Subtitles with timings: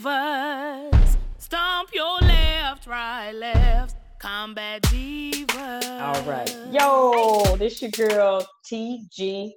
[0.00, 1.16] divas.
[1.38, 3.96] Stomp your left, right, left.
[4.18, 6.00] Combat divas.
[6.00, 6.54] All right.
[6.70, 9.50] Yo, this your girl TG.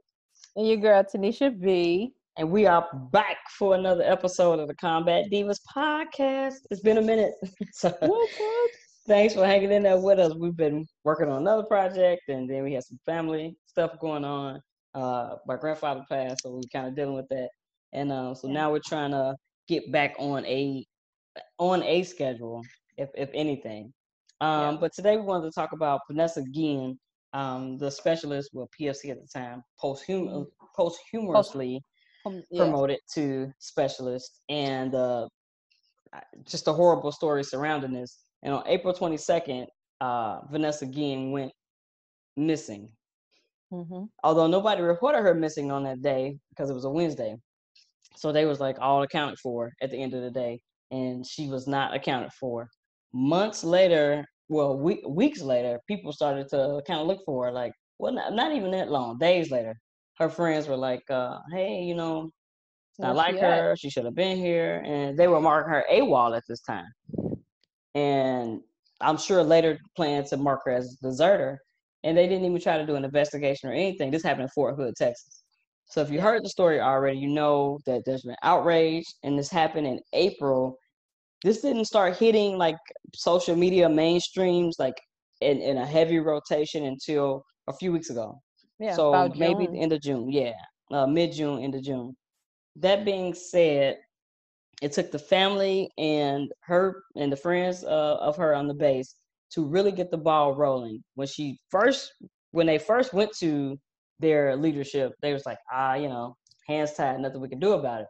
[0.55, 2.13] And your girl Tanisha V.
[2.37, 6.55] And we are back for another episode of the Combat Divas podcast.
[6.71, 7.33] It's been a minute.
[7.73, 7.95] so
[9.05, 10.33] thanks for hanging in there with us.
[10.33, 14.61] We've been working on another project and then we had some family stuff going on.
[14.95, 17.49] Uh, my grandfather passed, so we are kind of dealing with that.
[17.93, 19.35] And uh, so now we're trying to
[19.67, 20.85] get back on a
[21.57, 22.61] on a schedule,
[22.97, 23.93] if if anything.
[24.41, 24.77] Um, yeah.
[24.81, 26.99] But today we wanted to talk about Vanessa Guillen,
[27.33, 30.65] um, the specialist, well, PFC at the time, posthum- mm-hmm.
[30.75, 31.81] posthumously
[32.23, 32.63] Post- yeah.
[32.63, 35.27] promoted to specialist, and uh,
[36.45, 38.19] just a horrible story surrounding this.
[38.43, 39.65] And on April 22nd,
[40.01, 41.51] uh, Vanessa Guillen went
[42.35, 42.89] missing.
[43.71, 44.03] Mm-hmm.
[44.23, 47.35] Although nobody reported her missing on that day because it was a Wednesday.
[48.15, 51.47] So they was like all accounted for at the end of the day, and she
[51.47, 52.67] was not accounted for.
[53.13, 57.51] Months later, well, week, weeks later, people started to kind of look for her.
[57.51, 59.17] Like, well, not, not even that long.
[59.17, 59.75] Days later,
[60.19, 62.29] her friends were like, uh, "Hey, you know,
[63.01, 63.71] I like her.
[63.71, 63.79] At?
[63.79, 66.87] She should have been here." And they were marking her AWOL at this time.
[67.95, 68.61] And
[69.01, 71.59] I'm sure later planned to mark her as deserter.
[72.03, 74.11] And they didn't even try to do an investigation or anything.
[74.11, 75.42] This happened in Fort Hood, Texas.
[75.85, 79.49] So if you heard the story already, you know that there's been outrage, and this
[79.49, 80.77] happened in April.
[81.43, 82.77] This didn't start hitting like
[83.13, 84.95] social media mainstreams like
[85.41, 88.39] in, in a heavy rotation until a few weeks ago.
[88.79, 90.31] Yeah, so maybe the end of June.
[90.31, 90.53] Yeah,
[90.91, 92.15] uh, mid June, end of June.
[92.77, 93.97] That being said,
[94.81, 99.15] it took the family and her and the friends uh, of her on the base
[99.51, 101.03] to really get the ball rolling.
[101.15, 102.11] When she first,
[102.51, 103.77] when they first went to
[104.23, 106.35] their leadership, they was like, ah, you know,
[106.67, 108.07] hands tied, nothing we can do about it.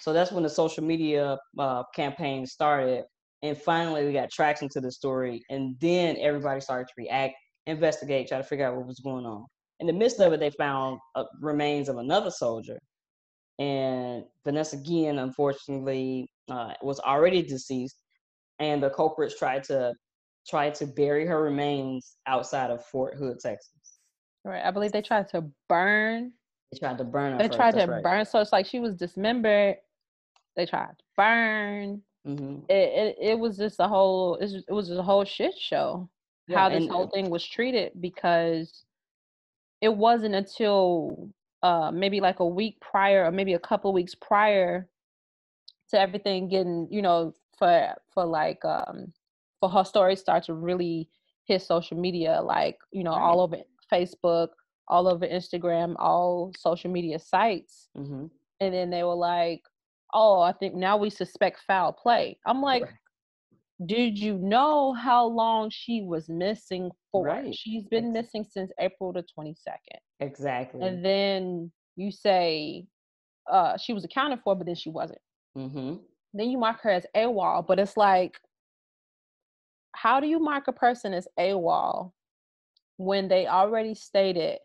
[0.00, 3.04] So that's when the social media uh, campaign started,
[3.42, 7.34] and finally we got traction to the story, and then everybody started to react,
[7.66, 9.44] investigate, try to figure out what was going on.
[9.78, 12.78] In the midst of it, they found uh, remains of another soldier,
[13.58, 17.96] and Vanessa Guillen, unfortunately, uh, was already deceased,
[18.58, 19.92] and the culprits tried to
[20.48, 23.81] try to bury her remains outside of Fort Hood, Texas.
[24.44, 24.64] Right.
[24.64, 26.32] I believe they tried to burn.
[26.72, 27.38] They tried to burn.
[27.38, 27.56] They first.
[27.56, 28.02] tried to right.
[28.02, 28.24] burn.
[28.24, 29.76] So it's like she was dismembered.
[30.56, 32.02] They tried to burn.
[32.26, 32.64] Mm-hmm.
[32.68, 34.36] It, it it was just a whole.
[34.36, 36.08] It was just a whole shit show.
[36.48, 38.84] Yeah, how this whole thing was treated because
[39.80, 41.30] it wasn't until
[41.62, 44.88] uh, maybe like a week prior or maybe a couple weeks prior
[45.90, 49.12] to everything getting you know for for like um
[49.60, 51.08] for her story start to really
[51.44, 53.20] hit social media like you know right.
[53.20, 53.56] all over
[53.92, 54.48] Facebook,
[54.88, 57.88] all over Instagram, all social media sites.
[57.96, 58.26] Mm-hmm.
[58.60, 59.62] And then they were like,
[60.14, 62.38] oh, I think now we suspect foul play.
[62.46, 62.92] I'm like, right.
[63.86, 67.26] did you know how long she was missing for?
[67.26, 67.54] Right.
[67.54, 68.22] She's been exactly.
[68.22, 69.54] missing since April the 22nd.
[70.20, 70.86] Exactly.
[70.86, 72.86] And then you say
[73.50, 75.20] uh, she was accounted for, but then she wasn't.
[75.56, 75.94] Mm-hmm.
[76.34, 78.38] Then you mark her as AWOL, but it's like,
[79.94, 82.12] how do you mark a person as AWOL
[82.96, 84.58] when they already stated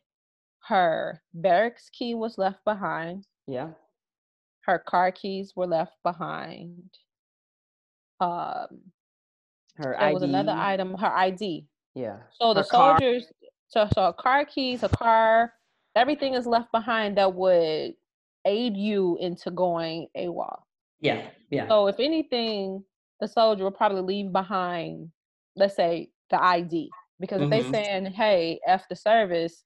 [0.68, 3.26] her barracks key was left behind.
[3.48, 3.70] Yeah.
[4.62, 6.90] Her car keys were left behind.
[8.20, 8.68] Um
[9.76, 10.14] her there ID.
[10.14, 11.68] was another item, her ID.
[11.94, 12.18] Yeah.
[12.34, 13.32] So her the soldiers
[13.70, 13.88] car.
[13.90, 15.54] so so car keys, a car,
[15.96, 17.94] everything is left behind that would
[18.46, 20.60] aid you into going AWOL.
[21.02, 21.28] Yeah.
[21.50, 21.68] Yeah.
[21.68, 22.84] So if anything,
[23.20, 25.12] the soldier will probably leave behind,
[25.56, 26.90] let's say, the ID.
[27.20, 27.54] Because mm-hmm.
[27.54, 29.64] if they saying, hey, F the service,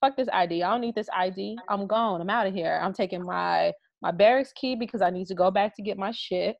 [0.00, 0.62] fuck this ID.
[0.62, 1.58] I don't need this ID.
[1.68, 2.20] I'm gone.
[2.20, 2.78] I'm out of here.
[2.82, 6.12] I'm taking my my barracks key because I need to go back to get my
[6.12, 6.56] shit.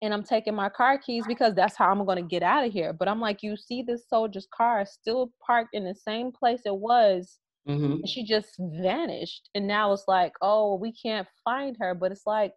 [0.00, 2.92] And I'm taking my car keys because that's how I'm gonna get out of here.
[2.92, 6.76] But I'm like, you see this soldier's car still parked in the same place it
[6.76, 7.38] was.
[7.68, 8.06] Mm-hmm.
[8.06, 9.50] she just vanished.
[9.54, 11.94] And now it's like, oh, we can't find her.
[11.94, 12.52] But it's like,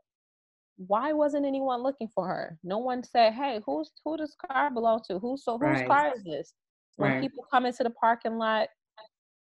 [0.87, 2.57] why wasn't anyone looking for her?
[2.63, 5.19] No one said, "Hey, who's who does car belong to?
[5.19, 5.87] Who's so whose right.
[5.87, 6.53] car is this?"
[6.97, 7.21] When right.
[7.21, 8.69] people come into the parking lot,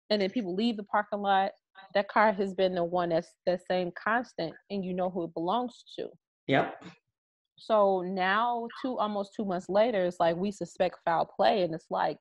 [0.09, 1.51] and then people leave the parking lot,
[1.93, 5.33] that car has been the one that's the same constant, and you know who it
[5.33, 6.09] belongs to.
[6.47, 6.83] Yep.
[7.57, 11.87] So now, two almost two months later, it's like we suspect foul play, and it's
[11.89, 12.17] like,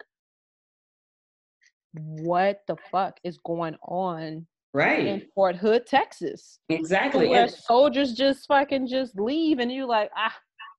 [1.93, 6.59] what the fuck is going on right in Fort Hood, Texas.
[6.69, 7.29] Exactly.
[7.29, 10.35] Where and, soldiers just fucking just leave, and you like ah,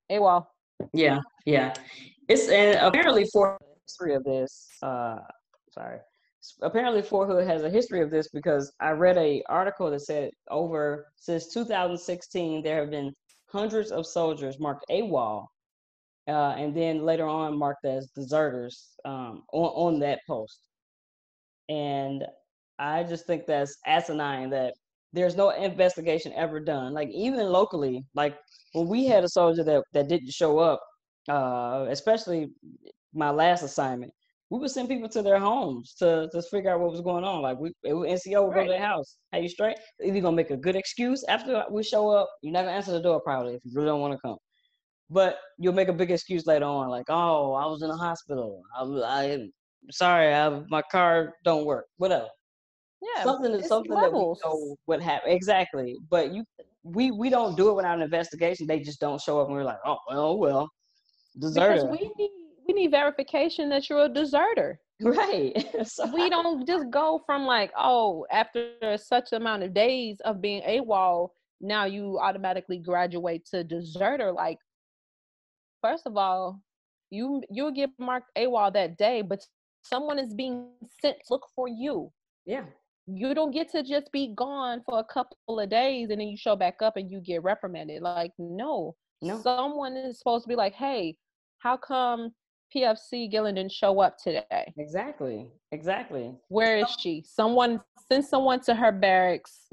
[0.08, 0.50] hey, well.
[0.94, 1.74] Yeah, yeah.
[2.28, 4.68] It's and apparently for history of this.
[4.82, 5.18] Uh,
[5.72, 6.00] sorry.
[6.62, 10.32] Apparently, Fort Hood has a history of this because I read a article that said
[10.50, 13.14] over since 2016 there have been
[13.52, 15.46] hundreds of soldiers marked AWOL,
[16.28, 20.60] uh, and then later on marked as deserters um, on, on that post.
[21.68, 22.24] And
[22.80, 24.74] I just think that's asinine that
[25.12, 26.94] there's no investigation ever done.
[26.94, 28.38] Like even locally, like
[28.74, 30.80] when we had a soldier that, that didn't show up,
[31.28, 32.50] uh, especially
[33.14, 34.12] my last assignment,
[34.50, 37.42] we would send people to their homes to to figure out what was going on.
[37.42, 38.56] Like we, NCO would right.
[38.56, 39.18] go to their house.
[39.32, 39.78] Hey, you straight?
[40.00, 42.92] If you're gonna make a good excuse after we show up, you're not gonna answer
[42.92, 44.38] the door probably if you really don't want to come.
[45.12, 48.62] But you'll make a big excuse later on, like, oh, I was in the hospital.
[48.76, 49.48] I, I
[49.92, 51.86] sorry, I, my car don't work.
[51.98, 52.28] Whatever.
[53.02, 54.40] Yeah, something is something levels.
[54.44, 55.96] that we know what happened exactly.
[56.10, 56.44] But you,
[56.84, 58.68] we we don't do it without an investigation.
[58.68, 60.70] They just don't show up, and we're like, oh well, well,
[61.40, 61.86] deserter.
[61.86, 62.32] Because we need
[62.68, 64.80] we need verification that you're a deserter.
[65.02, 65.66] Right.
[65.88, 70.62] so we don't just go from like, oh, after such amount of days of being
[70.64, 71.30] AWOL,
[71.62, 74.32] now you automatically graduate to deserter.
[74.32, 74.58] Like,
[75.82, 76.62] first of all,
[77.10, 79.44] you you'll get marked AWOL that day, but
[79.82, 80.68] someone is being
[81.02, 82.12] sent to look for you.
[82.46, 82.66] Yeah.
[83.12, 86.38] You don't get to just be gone for a couple of days and then you
[86.38, 88.02] show back up and you get reprimanded.
[88.02, 88.96] Like, no.
[89.22, 89.40] No.
[89.42, 91.18] Someone is supposed to be like, hey,
[91.60, 92.32] how come
[92.76, 94.74] PFC Guillen didn't show up today.
[94.78, 95.48] Exactly.
[95.72, 96.34] Exactly.
[96.50, 97.24] Where is she?
[97.26, 99.68] Someone send someone to her barracks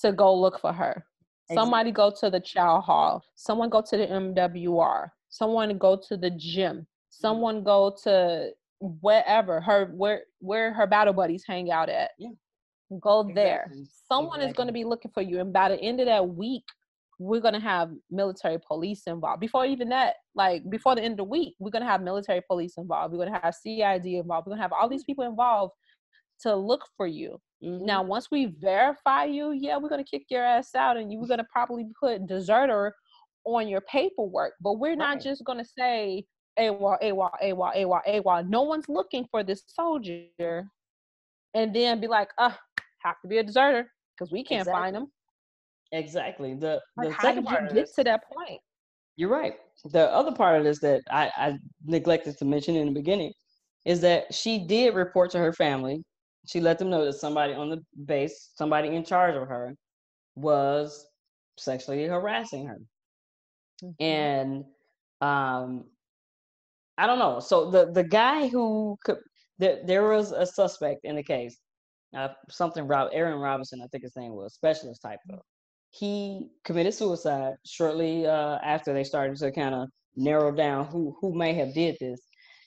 [0.00, 1.04] to go look for her.
[1.48, 1.56] Exactly.
[1.56, 3.24] Somebody go to the chow hall.
[3.34, 5.08] Someone go to the MWR.
[5.28, 6.86] Someone go to the gym.
[7.10, 8.50] Someone go to
[9.00, 12.10] wherever her where where her battle buddies hang out at.
[12.18, 12.30] Yeah.
[13.00, 13.34] Go exactly.
[13.34, 13.70] there.
[14.08, 14.50] Someone exactly.
[14.50, 15.40] is going to be looking for you.
[15.40, 16.64] And by the end of that week,
[17.18, 19.40] we're going to have military police involved.
[19.40, 22.42] Before even that, like before the end of the week, we're going to have military
[22.48, 23.12] police involved.
[23.12, 24.46] We're going to have CID involved.
[24.46, 25.72] We're going to have all these people involved
[26.40, 27.38] to look for you.
[27.64, 27.84] Mm-hmm.
[27.84, 31.26] Now, once we verify you, yeah, we're going to kick your ass out and you're
[31.26, 32.94] going to probably put deserter
[33.44, 34.54] on your paperwork.
[34.60, 35.22] But we're not right.
[35.22, 36.24] just going to say,
[36.58, 38.48] AWOL, AWOL, AWOL, AWOL, AWOL.
[38.48, 40.64] No one's looking for this soldier
[41.54, 42.52] and then be like, uh,
[43.04, 44.80] have to be a deserter because we can't exactly.
[44.80, 45.06] find them.
[45.92, 46.54] Exactly.
[46.54, 48.60] The the like, second part get this, to that point.
[49.16, 49.54] You're right.
[49.84, 53.32] The other part of this that I, I neglected to mention in the beginning
[53.84, 56.02] is that she did report to her family.
[56.46, 59.74] She let them know that somebody on the base, somebody in charge of her,
[60.34, 61.06] was
[61.58, 62.78] sexually harassing her.
[63.84, 64.02] Mm-hmm.
[64.02, 64.64] And
[65.20, 65.84] um
[66.96, 67.40] I don't know.
[67.40, 69.18] So the the guy who could
[69.62, 71.56] there there was a suspect in the case.
[72.16, 75.42] Uh, something Rob Aaron Robinson, I think his name was, specialist type though
[75.92, 81.34] he committed suicide shortly uh, after they started to kind of narrow down who who
[81.34, 82.20] may have did this,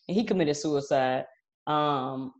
[0.08, 1.26] and he committed suicide.
[1.68, 2.32] Um,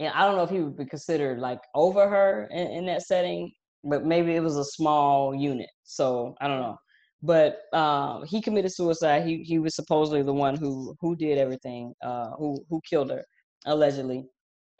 [0.00, 3.02] and I don't know if he would be considered like over her in, in that
[3.02, 3.52] setting,
[3.84, 5.70] but maybe it was a small unit.
[5.84, 6.76] So I don't know.
[7.22, 9.24] But um, he committed suicide.
[9.24, 13.24] He he was supposedly the one who who did everything, uh, who who killed her
[13.66, 14.18] allegedly,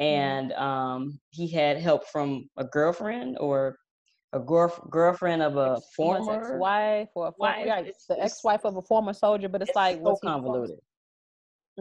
[0.01, 0.05] mm-hmm.
[0.05, 3.79] and um, he had help from a girlfriend or
[4.33, 8.77] a girl, girlfriend of a former ex-wife or a former, yeah, it's the ex-wife of
[8.77, 10.77] a former soldier, but it's, it's like so convoluted.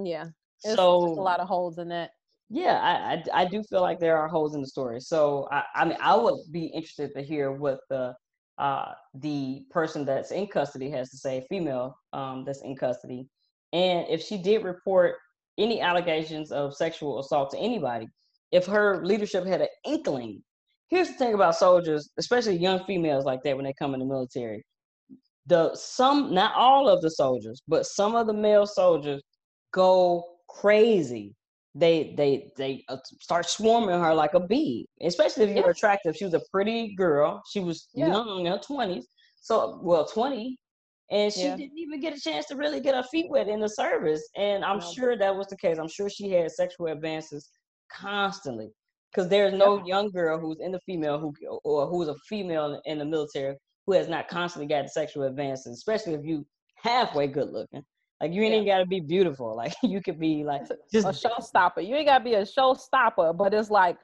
[0.01, 0.27] Yeah,
[0.63, 2.11] it's so a lot of holes in that.
[2.49, 5.01] Yeah, I, I, I do feel like there are holes in the story.
[5.01, 8.13] So I I mean I would be interested to hear what the
[8.57, 13.27] uh the person that's in custody has to say, female um that's in custody,
[13.73, 15.15] and if she did report
[15.57, 18.07] any allegations of sexual assault to anybody,
[18.51, 20.41] if her leadership had an inkling
[20.89, 24.05] here's the thing about soldiers, especially young females like that when they come in the
[24.05, 24.63] military.
[25.45, 29.21] The some, not all of the soldiers, but some of the male soldiers
[29.73, 31.33] go crazy.
[31.73, 34.87] They they they uh, start swarming her like a bee.
[35.01, 35.71] Especially if you're yeah.
[35.71, 36.15] attractive.
[36.17, 37.41] She was a pretty girl.
[37.49, 38.07] She was yeah.
[38.07, 39.07] young in her twenties.
[39.39, 40.57] So well, twenty,
[41.09, 41.55] and she yeah.
[41.55, 44.27] didn't even get a chance to really get her feet wet in the service.
[44.35, 45.77] And I'm sure that was the case.
[45.77, 47.49] I'm sure she had sexual advances
[47.91, 48.69] constantly
[49.11, 51.33] because there's no young girl who's in the female who
[51.63, 56.13] or who's a female in the military who has not constantly got sexual advances, especially
[56.13, 56.45] if you
[56.75, 57.83] halfway good looking.
[58.19, 58.75] Like you ain't yeah.
[58.75, 59.55] gotta be beautiful.
[59.55, 61.87] Like you could be like just a showstopper.
[61.87, 63.97] You ain't gotta be a showstopper, but it's like,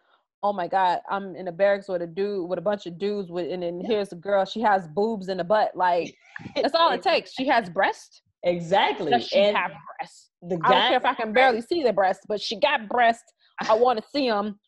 [0.43, 3.31] oh my god, I'm in a barracks with a dude with a bunch of dudes
[3.31, 4.45] with, and then here's a girl.
[4.45, 5.71] She has boobs in the butt.
[5.75, 6.15] Like
[6.55, 7.33] that's all it takes.
[7.33, 8.21] She has breast.
[8.43, 9.11] Exactly.
[9.11, 10.29] Does she and have breasts?
[10.41, 12.89] The guy, I don't care if I can barely see the breast, but she got
[12.89, 13.31] breasts.
[13.61, 14.59] I want to see them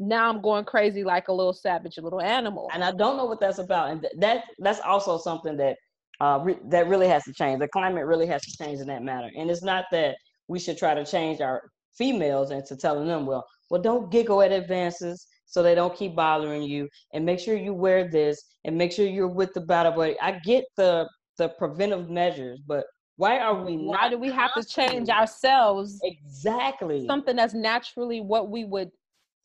[0.00, 2.70] now I'm going crazy like a little savage, a little animal.
[2.72, 3.90] And I don't know what that's about.
[3.90, 5.76] And that that's also something that
[6.20, 7.60] uh, re- that really has to change.
[7.60, 9.30] The climate really has to change in that matter.
[9.36, 10.16] And it's not that
[10.48, 14.52] we should try to change our females into telling them, well, well, don't giggle at
[14.52, 18.92] advances so they don't keep bothering you, and make sure you wear this, and make
[18.92, 20.20] sure you're with the battle buddy.
[20.20, 21.08] I get the
[21.38, 22.84] the preventive measures, but
[23.16, 28.48] why are we why do we have to change ourselves exactly something that's naturally what
[28.48, 28.90] we would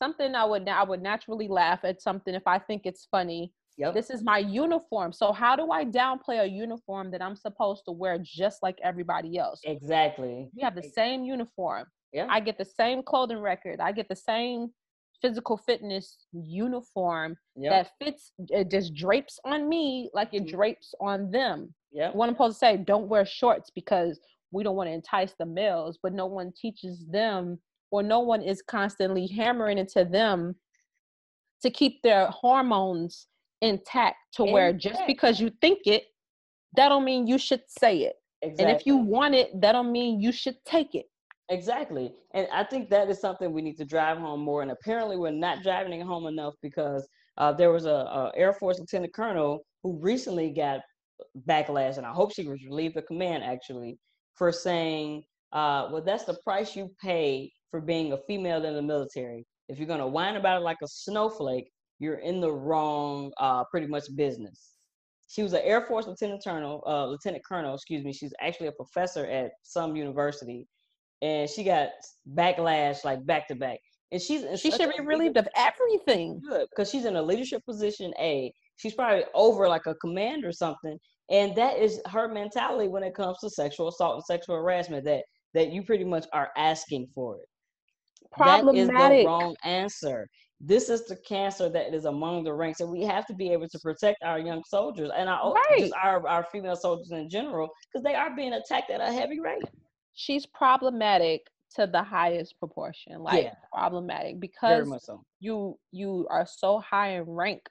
[0.02, 3.94] something i would i would naturally laugh at something if i think it's funny Yep.
[3.94, 5.12] This is my uniform.
[5.12, 9.36] So how do I downplay a uniform that I'm supposed to wear just like everybody
[9.36, 9.60] else?
[9.64, 10.50] Exactly.
[10.56, 11.84] We have the same uniform.
[12.12, 12.26] Yeah.
[12.30, 13.80] I get the same clothing record.
[13.80, 14.70] I get the same
[15.22, 17.72] physical fitness uniform yep.
[17.72, 20.56] that fits it just drapes on me like it mm-hmm.
[20.56, 21.72] drapes on them.
[21.92, 22.10] Yeah.
[22.12, 24.20] What I'm supposed to say, don't wear shorts because
[24.52, 27.58] we don't want to entice the males, but no one teaches them
[27.90, 30.54] or no one is constantly hammering into them
[31.62, 33.28] to keep their hormones
[33.62, 34.52] intact to intact.
[34.52, 36.04] where just because you think it,
[36.76, 38.16] that don't mean you should say it.
[38.42, 38.64] Exactly.
[38.64, 41.06] And if you want it, that don't mean you should take it.
[41.48, 42.12] Exactly.
[42.34, 44.62] And I think that is something we need to drive home more.
[44.62, 47.06] And apparently we're not driving it home enough because
[47.38, 50.80] uh, there was a, a, Air Force Lieutenant Colonel who recently got
[51.48, 53.98] backlash, and I hope she was relieved of command actually,
[54.34, 55.22] for saying,
[55.52, 59.46] uh, well, that's the price you pay for being a female in the military.
[59.68, 63.86] If you're gonna whine about it like a snowflake, you're in the wrong uh, pretty
[63.86, 64.72] much business.
[65.28, 68.12] She was an Air Force Lieutenant Colonel, uh, Lieutenant Colonel, excuse me.
[68.12, 70.66] She's actually a professor at some university,
[71.22, 71.90] and she got
[72.34, 73.78] backlash like back to back.
[74.12, 76.40] And she's she should be relieved of everything.
[76.46, 78.12] Good, because she's in a leadership position.
[78.18, 80.96] A, she's probably over like a command or something,
[81.30, 85.04] and that is her mentality when it comes to sexual assault and sexual harassment.
[85.04, 87.48] That that you pretty much are asking for it.
[88.30, 88.94] Problematic.
[88.94, 90.28] That is the wrong answer
[90.60, 93.68] this is the cancer that is among the ranks and we have to be able
[93.68, 95.80] to protect our young soldiers and our right.
[95.80, 99.38] just our, our female soldiers in general because they are being attacked at a heavy
[99.38, 99.64] rate
[100.16, 103.54] she's problematic to the highest proportion like yeah.
[103.72, 105.22] problematic because so.
[105.40, 107.62] you you are so high in rank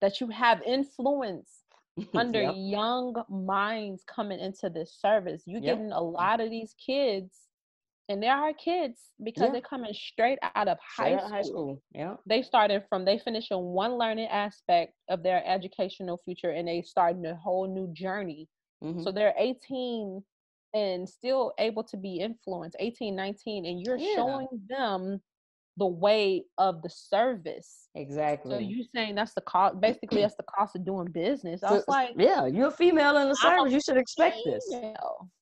[0.00, 1.60] that you have influence
[2.14, 2.54] under yep.
[2.56, 5.76] young minds coming into this service you yep.
[5.76, 7.44] getting a lot of these kids
[8.08, 9.52] and there are kids because yeah.
[9.52, 11.42] they're coming straight out of high, school.
[11.42, 11.82] school.
[11.94, 12.16] Yeah.
[12.26, 16.82] They started from they finish in one learning aspect of their educational future and they
[16.82, 18.46] starting a whole new journey.
[18.82, 19.02] Mm-hmm.
[19.04, 20.22] So they're 18
[20.74, 24.16] and still able to be influenced, 18, 19, and you're yeah.
[24.16, 25.20] showing them
[25.76, 27.88] the way of the service.
[27.94, 28.52] Exactly.
[28.52, 31.62] So you saying that's the cost basically that's the cost of doing business.
[31.62, 33.72] I was like Yeah, you're a female in the service.
[33.72, 34.64] You should expect this.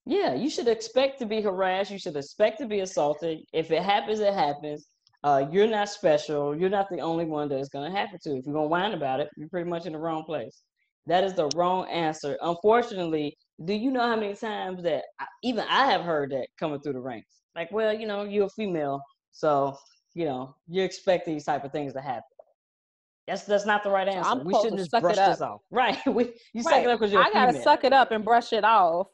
[0.07, 1.91] Yeah, you should expect to be harassed.
[1.91, 3.41] You should expect to be assaulted.
[3.53, 4.87] If it happens, it happens.
[5.25, 6.57] Uh, you're not special.
[6.57, 8.37] You're not the only one that it's gonna happen to.
[8.37, 10.63] If you're gonna whine about it, you're pretty much in the wrong place.
[11.07, 12.39] That is the wrong answer.
[12.43, 16.81] Unfortunately, do you know how many times that I, even I have heard that coming
[16.81, 17.43] through the ranks?
[17.55, 19.01] Like, well, you know, you're a female,
[19.33, 19.77] so
[20.15, 22.23] you know, you expect these type of things to happen.
[23.27, 24.31] That's that's not the right answer.
[24.31, 25.61] So we shouldn't just brush this off.
[25.71, 25.99] Right.
[26.07, 26.65] We you right.
[26.65, 27.23] suck it up because you're.
[27.23, 29.09] I gotta suck it up and brush it off,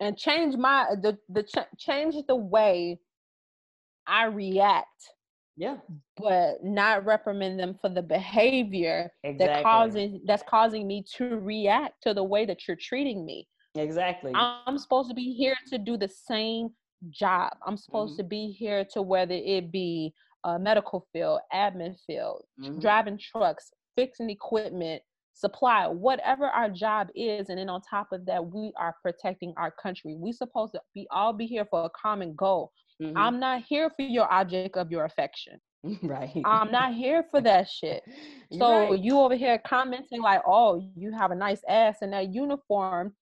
[0.00, 3.00] and change my the the ch- change the way
[4.06, 5.10] I react.
[5.56, 5.76] Yeah.
[6.16, 9.46] But not reprimand them for the behavior exactly.
[9.46, 13.46] that causing that's causing me to react to the way that you're treating me.
[13.76, 14.32] Exactly.
[14.34, 16.70] I'm supposed to be here to do the same
[17.10, 17.52] job.
[17.66, 18.22] I'm supposed mm-hmm.
[18.22, 22.78] to be here to whether it be a medical field, admin field, mm-hmm.
[22.78, 27.48] driving trucks, fixing equipment, supply, whatever our job is.
[27.48, 30.14] And then on top of that, we are protecting our country.
[30.14, 32.72] We supposed to be all be here for a common goal.
[33.02, 33.16] Mm-hmm.
[33.16, 35.60] I'm not here for your object of your affection.
[36.02, 36.40] Right.
[36.46, 38.02] I'm not here for that shit.
[38.52, 38.98] So right.
[38.98, 43.12] you over here commenting like, oh, you have a nice ass in that uniform.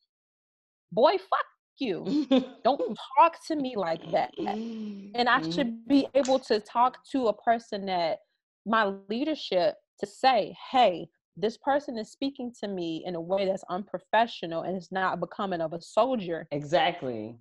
[0.92, 1.46] Boy, fuck
[1.78, 2.26] you.
[2.62, 4.30] Don't talk to me like that.
[4.38, 5.88] And I should mm-hmm.
[5.88, 8.18] be able to talk to a person that
[8.64, 13.64] my leadership to say, hey, this person is speaking to me in a way that's
[13.70, 16.46] unprofessional and it's not becoming of a soldier.
[16.50, 17.36] Exactly.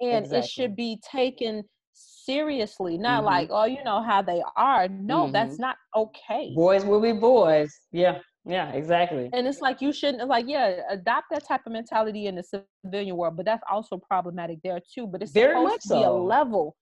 [0.00, 0.38] And exactly.
[0.38, 1.64] it should be taken
[1.94, 3.26] seriously, not mm-hmm.
[3.26, 4.88] like, oh, you know how they are.
[4.88, 5.32] No, mm-hmm.
[5.32, 6.52] that's not okay.
[6.54, 7.72] Boys will be boys.
[7.92, 8.18] Yeah.
[8.46, 9.28] Yeah, exactly.
[9.32, 13.16] And it's like you shouldn't like yeah, adopt that type of mentality in the civilian
[13.16, 15.06] world, but that's also problematic there too.
[15.06, 15.98] But it's Very supposed to so.
[15.98, 16.74] be a level.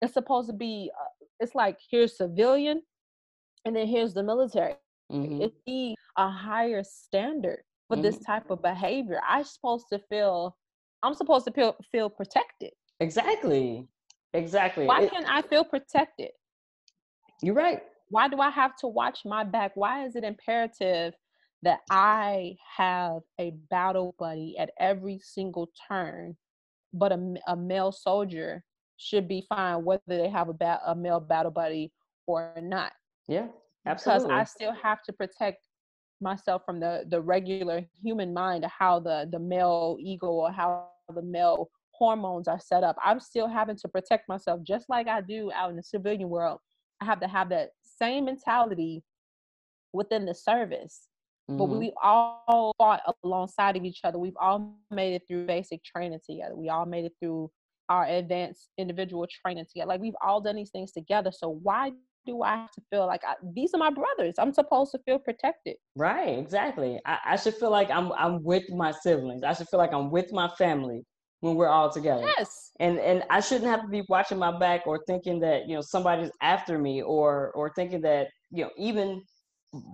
[0.00, 0.90] It's supposed to be.
[0.98, 2.82] Uh, it's like here's civilian,
[3.64, 4.74] and then here's the military.
[5.10, 5.42] Mm-hmm.
[5.42, 8.02] It be a higher standard for mm-hmm.
[8.04, 9.20] this type of behavior.
[9.28, 10.56] I'm supposed to feel.
[11.02, 12.72] I'm supposed to feel feel protected.
[13.00, 13.88] Exactly.
[14.34, 14.86] Exactly.
[14.86, 16.30] Why it, can't I feel protected?
[17.42, 17.82] You're right.
[18.08, 19.72] Why do I have to watch my back?
[19.74, 21.14] Why is it imperative
[21.62, 26.36] that I have a battle buddy at every single turn,
[26.92, 28.64] but a, a male soldier
[28.96, 31.92] should be fine whether they have a, ba- a male battle buddy
[32.26, 32.92] or not?
[33.28, 33.48] Yeah,
[33.86, 34.28] absolutely.
[34.28, 35.66] Because I still have to protect
[36.20, 40.88] myself from the the regular human mind of how the the male ego or how
[41.14, 42.96] the male hormones are set up.
[43.04, 46.58] I'm still having to protect myself just like i do out in the civilian world.
[47.00, 49.02] I have to have that same mentality
[49.92, 51.08] within the service.
[51.50, 51.58] Mm-hmm.
[51.58, 54.16] but we all fought alongside of each other.
[54.16, 56.54] We've all made it through basic training together.
[56.54, 57.50] We all made it through
[57.88, 59.88] our advanced individual training together.
[59.88, 61.32] Like we've all done these things together.
[61.32, 61.90] So why
[62.24, 64.34] do I have to feel like I, these are my brothers?
[64.38, 65.76] I'm supposed to feel protected.
[65.96, 67.00] Right, exactly.
[67.06, 69.42] I, I, should feel like I'm I'm with my siblings.
[69.42, 71.04] I should feel like I'm with my family
[71.40, 72.24] when we're all together.
[72.38, 72.70] Yes.
[72.80, 75.82] And and I shouldn't have to be watching my back or thinking that you know
[75.82, 79.22] somebody's after me or or thinking that you know even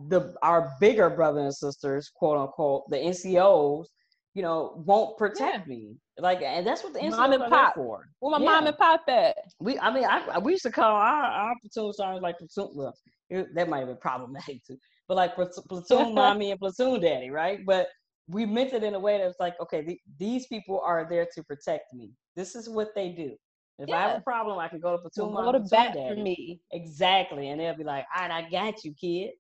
[0.09, 3.87] the our bigger brothers and sisters, quote unquote, the NCOs,
[4.39, 5.75] you know, won't protect yeah.
[5.75, 5.97] me.
[6.17, 7.75] Like, and that's what the mom and pop.
[7.75, 8.09] for.
[8.21, 8.53] Well, my yeah.
[8.53, 9.35] mom and pop at?
[9.59, 12.71] We, I mean, I, we used to call our, our platoon sergeants like platoon.
[12.77, 12.95] Well,
[13.31, 14.79] it, that might have been problematic too,
[15.09, 17.67] but like platoon mommy and platoon daddy, right?
[17.67, 17.89] But
[18.29, 21.27] we meant it in a way that was like, okay, the, these people are there
[21.35, 22.13] to protect me.
[22.37, 23.35] This is what they do.
[23.81, 23.97] If yeah.
[23.97, 25.53] I have a problem, I can go to platoon well, mom.
[25.53, 26.15] Go to bat daddy.
[26.15, 26.61] for me.
[26.71, 29.31] Exactly, and they'll be like, all right, I got you, kid.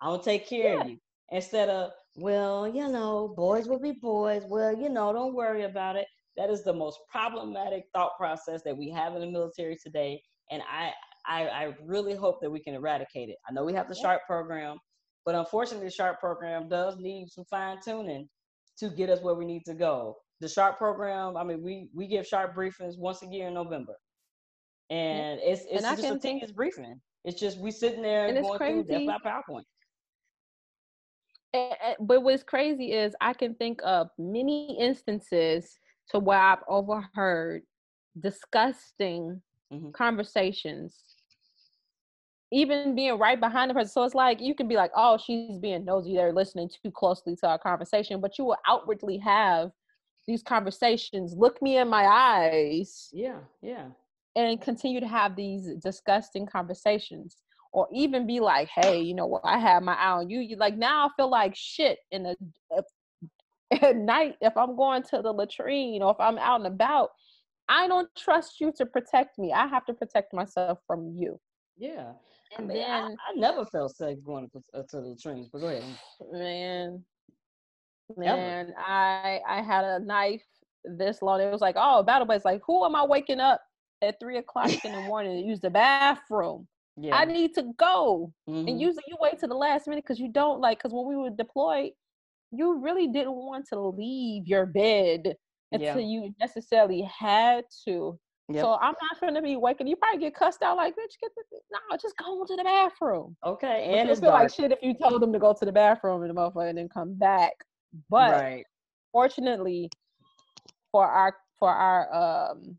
[0.00, 0.96] I'm gonna take care of you.
[1.30, 4.42] Instead of, well, you know, boys will be boys.
[4.46, 6.06] Well, you know, don't worry about it.
[6.36, 10.62] That is the most problematic thought process that we have in the military today, and
[10.70, 10.92] I
[11.26, 13.36] I, I really hope that we can eradicate it.
[13.48, 14.78] I know we have the SHARP program,
[15.26, 18.28] but unfortunately, the SHARP program does need some fine tuning
[18.78, 20.16] to get us where we need to go.
[20.40, 23.94] The SHARP program, I mean, we we give SHARP briefings once a year in November,
[24.90, 27.00] and it's it's and just a continuous briefing.
[27.24, 29.64] It's just we sitting there and going through death by PowerPoint.
[31.52, 35.78] But what's crazy is I can think of many instances
[36.10, 37.62] to where I've overheard
[38.20, 39.40] disgusting
[39.72, 39.90] mm-hmm.
[39.90, 40.96] conversations
[42.50, 43.90] even being right behind the person.
[43.90, 46.14] So it's like you can be like, oh, she's being nosy.
[46.14, 49.70] They're listening too closely to our conversation, but you will outwardly have
[50.26, 51.34] these conversations.
[51.36, 53.10] Look me in my eyes.
[53.12, 53.88] Yeah, yeah.
[54.36, 57.36] And continue to have these disgusting conversations.
[57.72, 59.42] Or even be like, hey, you know what?
[59.44, 60.40] I have my eye on you.
[60.40, 62.36] You like now I feel like shit in the
[63.82, 67.10] at night if I'm going to the latrine or if I'm out and about.
[67.68, 69.52] I don't trust you to protect me.
[69.52, 71.38] I have to protect myself from you.
[71.76, 72.12] Yeah.
[72.56, 75.48] And then I, I, never felt safe going to, uh, to the trains.
[75.52, 75.84] But go ahead.
[76.32, 77.04] Man,
[78.16, 78.74] man, Ever.
[78.78, 80.42] I I had a knife
[80.84, 81.40] this long.
[81.40, 82.44] It was like, oh, battle buddies.
[82.44, 83.60] Like, who am I waking up
[84.00, 86.66] at three o'clock in the morning to use the bathroom?
[87.00, 87.16] Yeah.
[87.16, 88.32] I need to go.
[88.48, 88.68] Mm-hmm.
[88.68, 91.16] And usually you wait to the last minute because you don't like because when we
[91.16, 91.90] were deployed,
[92.50, 95.36] you really didn't want to leave your bed
[95.72, 96.06] until yeah.
[96.06, 98.18] you necessarily had to.
[98.50, 98.62] Yep.
[98.62, 99.86] So I'm not going to be waking.
[99.86, 103.36] You probably get cussed out like, bitch, get the no, just go to the bathroom.
[103.44, 104.44] Okay, and it's feel dark.
[104.44, 106.78] like shit if you told them to go to the bathroom and the motherfucker and
[106.78, 107.52] then come back.
[108.08, 108.64] But right.
[109.12, 109.90] fortunately,
[110.90, 112.78] for our for our um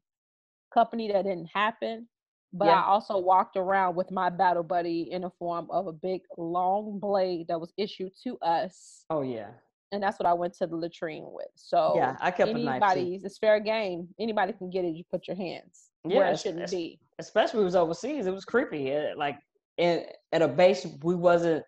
[0.73, 2.07] company, that didn't happen.
[2.51, 2.81] But yeah.
[2.81, 6.99] I also walked around with my battle buddy in the form of a big long
[6.99, 9.05] blade that was issued to us.
[9.09, 9.49] Oh yeah
[9.91, 11.47] and that's what I went to the latrine with.
[11.55, 13.23] So yeah, I kept anybody's.
[13.23, 14.07] It's fair game.
[14.19, 14.95] Anybody can get it.
[14.95, 16.99] You put your hands yeah, where it shouldn't be.
[17.17, 18.27] Especially it was overseas.
[18.27, 18.89] It was creepy.
[18.89, 19.37] It, like
[19.77, 21.63] in, at a base we wasn't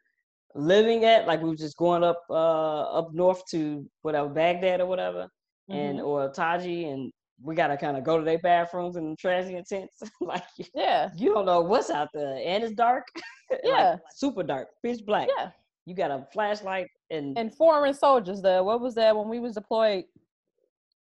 [0.55, 1.27] living at.
[1.27, 5.29] Like we were just going up uh up north to whatever Baghdad or whatever,
[5.69, 5.73] mm-hmm.
[5.73, 7.11] and or Taji, and
[7.43, 10.01] we gotta kind of go to their bathrooms and transient tents.
[10.21, 10.43] like
[10.75, 13.07] yeah, you don't know what's out there, and it's dark.
[13.65, 15.27] Yeah, like, super dark, pitch black.
[15.37, 15.49] Yeah,
[15.85, 18.41] you got a flashlight and and foreign soldiers.
[18.41, 20.05] The what was that when we was deployed?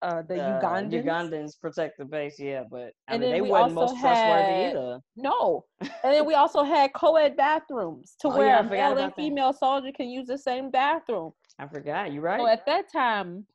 [0.02, 1.04] Uh, the uh, Ugandans.
[1.04, 5.00] Ugandans protect the base, yeah, but I and mean, they wasn't most trustworthy either.
[5.16, 9.14] No, and then we also had co-ed bathrooms to oh, where yeah, a male and
[9.14, 9.60] female that.
[9.60, 11.34] soldier can use the same bathroom.
[11.60, 12.12] I forgot.
[12.12, 12.40] You're right.
[12.40, 13.46] So at that time,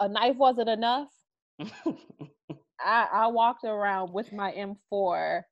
[0.00, 1.08] a knife wasn't enough.
[2.80, 5.42] I, I walked around with my M4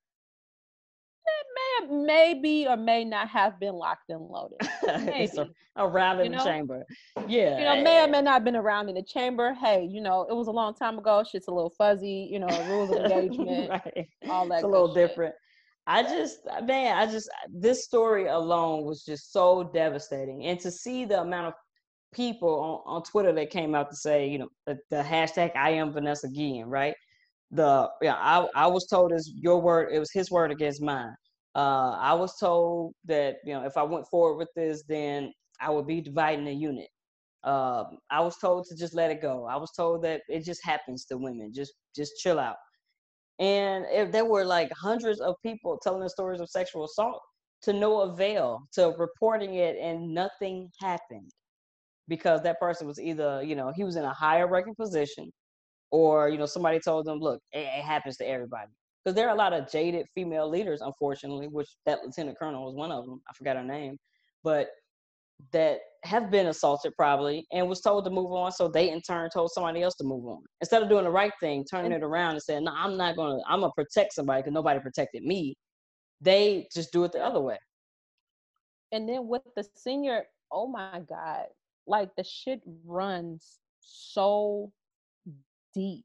[1.30, 4.58] it may maybe or may not have been locked and loaded.
[5.04, 5.30] Maybe.
[5.38, 6.38] a, around in you know?
[6.38, 6.86] the chamber.
[7.28, 7.58] Yeah.
[7.58, 9.54] You know, may or may not have been around in the chamber.
[9.54, 11.24] Hey, you know, it was a long time ago.
[11.28, 14.08] Shit's a little fuzzy, you know, rules of engagement, right.
[14.28, 14.56] all that.
[14.56, 15.08] It's a little shit.
[15.08, 15.34] different.
[15.86, 20.44] I just, man, I just, this story alone was just so devastating.
[20.46, 21.54] And to see the amount of
[22.12, 25.70] people on, on Twitter that came out to say, you know, the, the hashtag I
[25.70, 26.94] am Vanessa Guillen, right?
[27.50, 31.14] The, yeah, I, I was told is your word, it was his word against mine.
[31.54, 35.70] Uh, I was told that you know if I went forward with this, then I
[35.70, 36.88] would be dividing the unit.
[37.42, 39.46] Uh, I was told to just let it go.
[39.46, 41.52] I was told that it just happens to women.
[41.52, 42.56] Just just chill out.
[43.40, 47.20] And if there were like hundreds of people telling the stories of sexual assault,
[47.62, 51.30] to no avail to reporting it and nothing happened
[52.10, 55.30] because that person was either you know he was in a higher ranking position
[55.90, 58.68] or you know somebody told them look it, it happens to everybody.
[59.02, 62.74] Because there are a lot of jaded female leaders unfortunately which that lieutenant colonel was
[62.74, 63.96] one of them i forgot her name
[64.44, 64.68] but
[65.52, 69.30] that have been assaulted probably and was told to move on so they in turn
[69.32, 70.42] told somebody else to move on.
[70.60, 73.38] Instead of doing the right thing turning it around and saying no i'm not gonna
[73.48, 75.54] i'm gonna protect somebody because nobody protected me
[76.20, 77.56] they just do it the other way.
[78.92, 81.46] And then with the senior oh my god
[81.90, 84.72] like the shit runs so
[85.74, 86.04] deep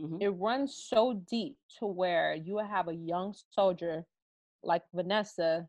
[0.00, 0.16] mm-hmm.
[0.20, 4.04] it runs so deep to where you have a young soldier
[4.62, 5.66] like vanessa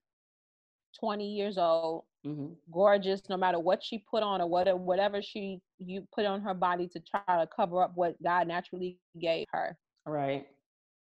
[0.99, 2.54] 20 years old mm-hmm.
[2.71, 6.54] gorgeous no matter what she put on or whatever whatever she you put on her
[6.54, 9.75] body to try to cover up what god naturally gave her
[10.06, 10.45] right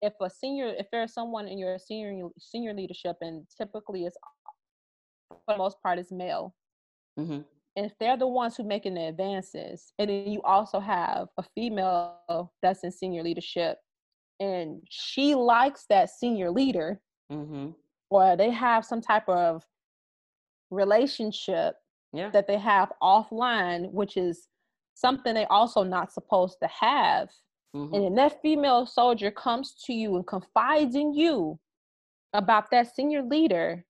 [0.02, 4.16] if a senior if there's someone in your senior senior leadership and typically it's
[5.28, 6.52] for the most part is male
[7.18, 7.40] mm-hmm.
[7.76, 11.42] And if they're the ones who making the advances and then you also have a
[11.54, 13.78] female that's in senior leadership
[14.38, 17.00] and she likes that senior leader
[17.32, 17.70] mm-hmm.
[18.10, 19.64] or they have some type of
[20.70, 21.74] relationship
[22.12, 22.30] yeah.
[22.30, 24.48] that they have offline which is
[24.94, 27.28] something they also not supposed to have
[27.74, 27.94] Mm-hmm.
[27.94, 31.58] And then that female soldier comes to you and confides in you
[32.32, 33.84] about that senior leader,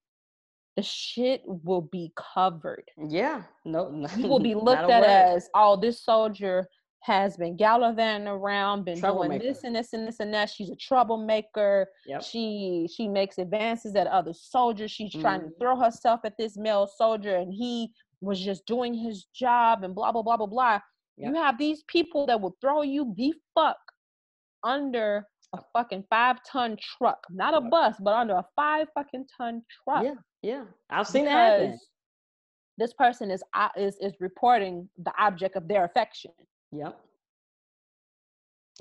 [0.80, 2.84] the shit will be covered.
[2.96, 3.42] Yeah.
[3.66, 6.66] No, no you will be looked at as, oh, this soldier
[7.02, 10.48] has been gallivanting around, been doing this and this and this and that.
[10.48, 11.86] She's a troublemaker.
[12.06, 12.22] Yep.
[12.22, 14.90] She she makes advances at other soldiers.
[14.90, 15.20] She's mm-hmm.
[15.20, 15.60] trying to mm-hmm.
[15.60, 20.12] throw herself at this male soldier, and he was just doing his job and blah
[20.12, 20.80] blah blah blah blah.
[21.18, 21.28] Yep.
[21.28, 23.78] You have these people that will throw you the fuck
[24.64, 29.62] under a fucking five ton truck, not a bus, but under a five fucking ton
[29.84, 30.04] truck.
[30.04, 31.78] Yeah, yeah, I've seen that happen.
[32.78, 36.32] This person is uh, is is reporting the object of their affection.
[36.72, 36.98] Yep.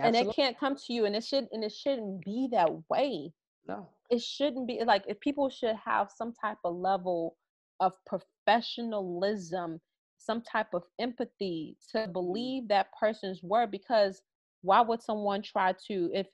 [0.02, 3.34] And it can't come to you, and it should and it shouldn't be that way.
[3.68, 7.36] No, it shouldn't be like if people should have some type of level
[7.82, 9.80] of professionalism
[10.20, 12.12] some type of empathy to mm-hmm.
[12.12, 14.22] believe that person's word because
[14.62, 16.28] why would someone try to if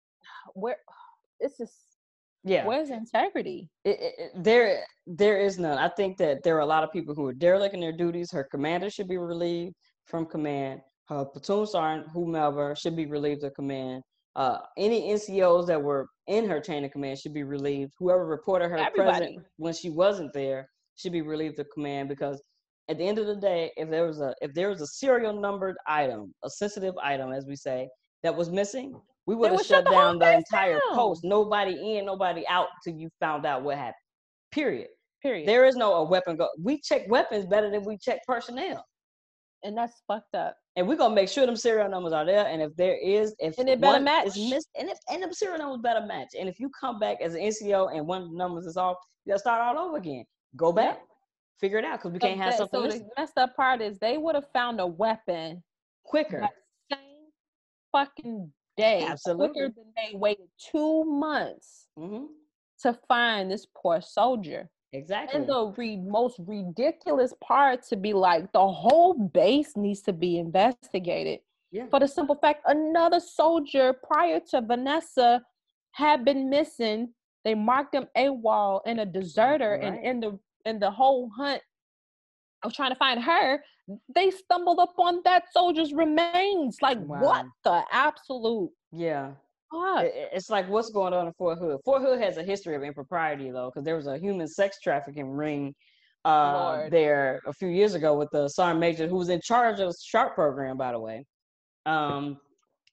[0.54, 0.76] where
[1.40, 1.74] it's just
[2.44, 2.66] yeah.
[2.66, 3.68] Where's integrity?
[3.84, 5.78] It, it, there there is none.
[5.78, 8.30] I think that there are a lot of people who are derelict in their duties.
[8.32, 9.74] Her commander should be relieved
[10.06, 10.80] from command.
[11.08, 14.02] Her platoon sergeant whomever should be relieved of command.
[14.34, 17.92] Uh, any ncos that were in her chain of command should be relieved.
[17.98, 19.18] Whoever reported her Everybody.
[19.26, 22.42] present when she wasn't there should be relieved of command because
[22.88, 25.38] at the end of the day, if there was a if there was a serial
[25.38, 27.88] numbered item, a sensitive item, as we say,
[28.22, 30.94] that was missing, we would have shut, down the, the entire down.
[30.94, 31.22] post.
[31.24, 33.94] Nobody in, nobody out till you found out what happened.
[34.50, 34.88] Period.
[35.22, 35.48] Period.
[35.48, 36.48] There is no a weapon go.
[36.60, 38.84] We check weapons better than we check personnel.
[39.62, 40.56] And that's fucked up.
[40.74, 42.46] And we're gonna make sure them serial numbers are there.
[42.46, 45.32] And if there is, if and it better match, is missed, and if and the
[45.32, 46.30] serial numbers better match.
[46.38, 48.96] And if you come back as an NCO and one of the numbers is off,
[49.24, 50.24] you gotta start all over again.
[50.56, 50.98] Go back,
[51.60, 52.90] figure it out because we can't have something.
[52.90, 55.62] So the messed up part is they would have found a weapon
[56.04, 56.48] quicker.
[56.90, 56.98] same
[57.92, 59.04] fucking day.
[59.08, 59.48] Absolutely.
[59.48, 62.24] Quicker than they waited two months mm-hmm.
[62.82, 64.68] to find this poor soldier.
[64.92, 65.40] Exactly.
[65.40, 70.38] And the re- most ridiculous part to be like the whole base needs to be
[70.38, 71.40] investigated.
[71.70, 71.86] Yeah.
[71.90, 75.42] For the simple fact, another soldier prior to Vanessa
[75.92, 77.14] had been missing.
[77.44, 79.82] They marked him AWOL and a deserter, right.
[79.82, 81.62] and in the in the whole hunt
[82.62, 83.62] of trying to find her,
[84.14, 86.76] they stumbled upon that soldier's remains.
[86.80, 87.20] Like wow.
[87.20, 88.70] what the absolute?
[88.92, 89.32] Yeah.
[89.74, 91.78] It's like what's going on in Fort Hood.
[91.84, 95.30] Fort Hood has a history of impropriety though, because there was a human sex trafficking
[95.30, 95.74] ring
[96.24, 99.88] uh, there a few years ago with the sergeant major who was in charge of
[99.88, 101.24] the SHARP program, by the way.
[101.86, 102.38] Um,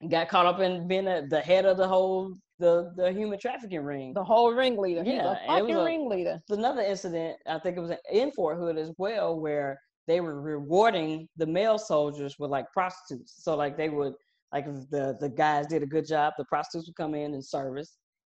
[0.09, 3.81] got caught up in being a, the head of the whole the the human trafficking
[3.81, 4.13] ring.
[4.13, 5.03] The whole ringleader.
[5.05, 6.39] Yeah, He's a fucking ringleader.
[6.49, 11.29] Another incident, I think it was in Fort Hood as well, where they were rewarding
[11.37, 13.35] the male soldiers with like prostitutes.
[13.43, 14.13] So like they would
[14.51, 17.45] like if the the guys did a good job, the prostitutes would come in and
[17.45, 17.95] service,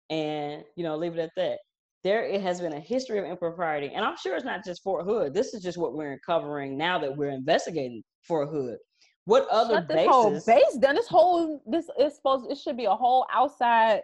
[0.10, 1.60] and you know leave it at that.
[2.04, 5.06] There, it has been a history of impropriety, and I'm sure it's not just Fort
[5.06, 5.34] Hood.
[5.34, 8.78] This is just what we're uncovering now that we're investigating Fort Hood.
[9.26, 10.08] What other Shut bases?
[10.08, 14.02] Whole base done this whole this is supposed it should be a whole outside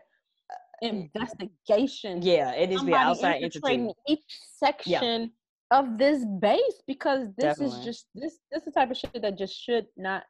[0.81, 2.21] investigation.
[2.21, 3.89] Yeah, it needs to be outside entity.
[4.07, 4.23] Each
[4.57, 5.27] section yeah.
[5.71, 7.79] Of this base because this Definitely.
[7.79, 10.23] is just this this is the type of shit that just should not.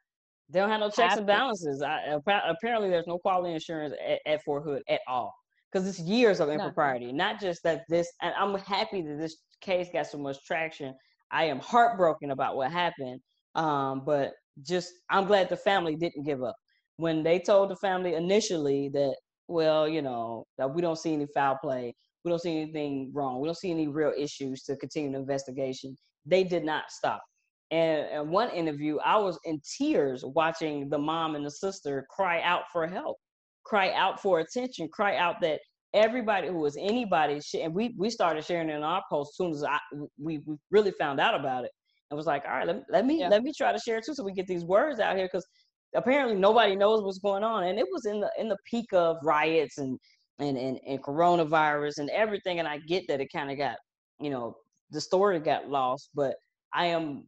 [0.50, 1.18] They don't have no checks happen.
[1.18, 1.82] and balances.
[1.82, 5.34] I, apparently, there's no quality insurance at, at Fort Hood at all.
[5.70, 7.12] because it's years of impropriety.
[7.12, 7.24] No.
[7.24, 10.94] Not just that this, and I'm happy that this case got so much traction.
[11.30, 13.20] I am heartbroken about what happened,
[13.54, 16.56] um, but just I'm glad the family didn't give up
[16.98, 21.26] when they told the family initially that, well, you know, that we don't see any
[21.32, 25.12] foul play, we don't see anything wrong, we don't see any real issues to continue
[25.12, 25.96] the investigation.
[26.26, 27.22] They did not stop.
[27.70, 32.40] And in one interview, I was in tears watching the mom and the sister cry
[32.42, 33.18] out for help,
[33.64, 35.60] cry out for attention, cry out that
[35.94, 39.50] everybody who was anybody, and we we started sharing it in our post as soon
[39.52, 39.78] as I
[40.18, 41.70] we, we really found out about it.
[42.10, 43.28] and was like, all right, let, let me yeah.
[43.28, 45.46] let me try to share it too, so we get these words out here because
[45.94, 49.16] apparently nobody knows what's going on and it was in the in the peak of
[49.22, 49.98] riots and
[50.38, 53.76] and and, and coronavirus and everything and i get that it kind of got
[54.20, 54.56] you know
[54.90, 56.36] the story got lost but
[56.72, 57.24] i am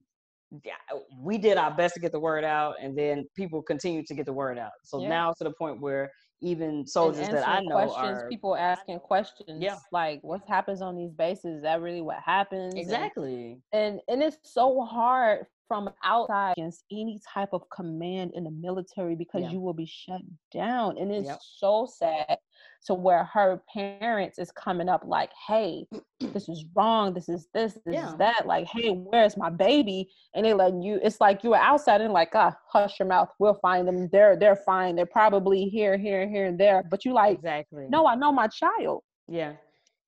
[1.23, 4.27] we did our best to get the word out and then people continue to get
[4.27, 5.09] the word out so yeah.
[5.09, 6.11] now to the point where
[6.43, 9.63] even soldiers that I know questions, are people asking questions.
[9.63, 9.77] Yeah.
[9.93, 11.57] Like what happens on these bases?
[11.57, 12.75] Is that really what happens?
[12.77, 13.59] Exactly.
[13.73, 18.51] And and, and it's so hard from outside against any type of command in the
[18.51, 19.51] military because yeah.
[19.51, 20.21] you will be shut
[20.53, 20.99] down.
[20.99, 21.39] And it's yep.
[21.41, 22.39] so sad
[22.87, 25.87] to where her parents is coming up like, hey,
[26.21, 28.09] this is wrong, this is this, this yeah.
[28.09, 28.47] is that.
[28.47, 30.11] Like, hey, where's my baby?
[30.35, 33.29] And they let you, it's like you were outside and like, ah, hush your mouth,
[33.39, 34.09] we'll find them.
[34.11, 34.97] They're they're fine.
[34.97, 36.83] They're probably here, here, here, and there.
[36.91, 37.87] But you like, exactly.
[37.91, 39.03] No, I know my child.
[39.29, 39.53] Yeah.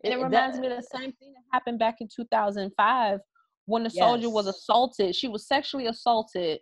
[0.04, 3.20] And it, it reminds that, me of the same thing that happened back in 2005
[3.66, 3.98] when the yes.
[3.98, 5.14] soldier was assaulted.
[5.14, 6.60] She was sexually assaulted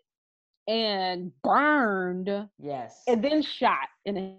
[0.69, 2.49] and burned.
[2.59, 3.03] Yes.
[3.07, 4.37] And then shot in the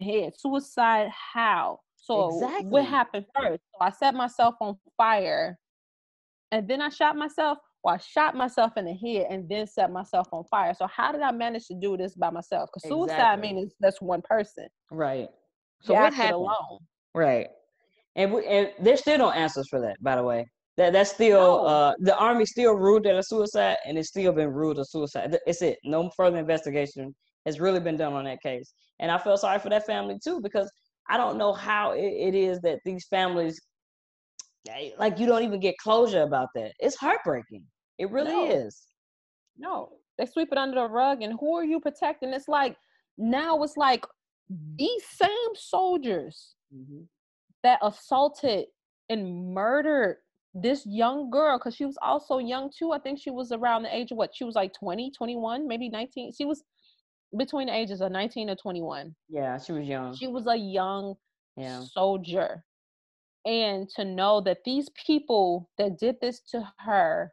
[0.00, 0.32] head.
[0.38, 1.80] Suicide how?
[1.96, 2.68] So exactly.
[2.68, 3.62] what happened first?
[3.72, 5.58] So I set myself on fire
[6.52, 9.90] and then I shot myself Well, I shot myself in the head and then set
[9.90, 10.74] myself on fire.
[10.74, 12.70] So how did I manage to do this by myself?
[12.72, 13.52] Because suicide exactly.
[13.52, 14.68] means that's one person.
[14.90, 15.28] Right.
[15.82, 16.34] So what happened?
[16.34, 16.78] Alone.
[17.14, 17.48] Right
[18.18, 19.96] and we, and there's still no answers for that.
[20.02, 20.44] By the way,
[20.76, 21.66] that that's still no.
[21.66, 25.38] uh, the army still ruled that a suicide, and it's still been ruled a suicide.
[25.46, 25.78] It's it.
[25.84, 27.14] No further investigation
[27.46, 30.40] has really been done on that case, and I feel sorry for that family too
[30.40, 30.70] because
[31.08, 33.60] I don't know how it, it is that these families
[34.98, 36.72] like you don't even get closure about that.
[36.78, 37.64] It's heartbreaking.
[37.98, 38.50] It really no.
[38.50, 38.78] is.
[39.56, 42.32] No, they sweep it under the rug, and who are you protecting?
[42.32, 42.76] It's like
[43.16, 44.04] now it's like
[44.76, 47.04] these same soldiers mm-hmm
[47.62, 48.66] that assaulted
[49.08, 50.16] and murdered
[50.54, 52.92] this young girl because she was also young too.
[52.92, 54.34] I think she was around the age of what?
[54.34, 56.32] She was like 20, 21, maybe 19.
[56.36, 56.62] She was
[57.36, 59.14] between the ages of 19 or 21.
[59.28, 60.16] Yeah, she was young.
[60.16, 61.14] She was a young
[61.56, 61.82] yeah.
[61.82, 62.64] soldier.
[63.44, 67.32] And to know that these people that did this to her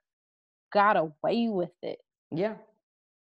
[0.73, 1.99] got away with it.
[2.31, 2.55] Yeah.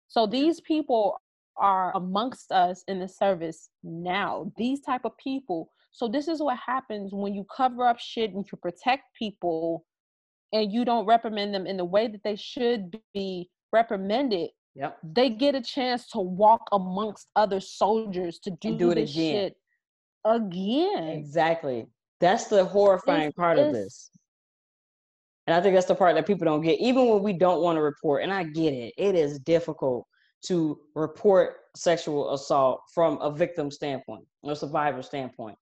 [0.09, 1.21] So these people
[1.57, 4.53] are amongst us in the service now.
[4.57, 8.45] These type of people so this is what happens when you cover up shit and
[8.51, 9.87] you protect people
[10.53, 14.51] and you don't reprimand them in the way that they should be reprimanded.
[14.75, 14.99] Yep.
[15.03, 19.07] They get a chance to walk amongst other soldiers to do, do it again.
[19.07, 19.57] shit
[20.25, 21.09] again.
[21.11, 21.87] Exactly.
[22.21, 24.11] That's the horrifying it's, part of this.
[25.47, 26.81] And I think that's the part that people don't get.
[26.81, 30.07] Even when we don't want to report, and I get it, it is difficult
[30.47, 35.57] to report sexual assault from a victim standpoint or survivor standpoint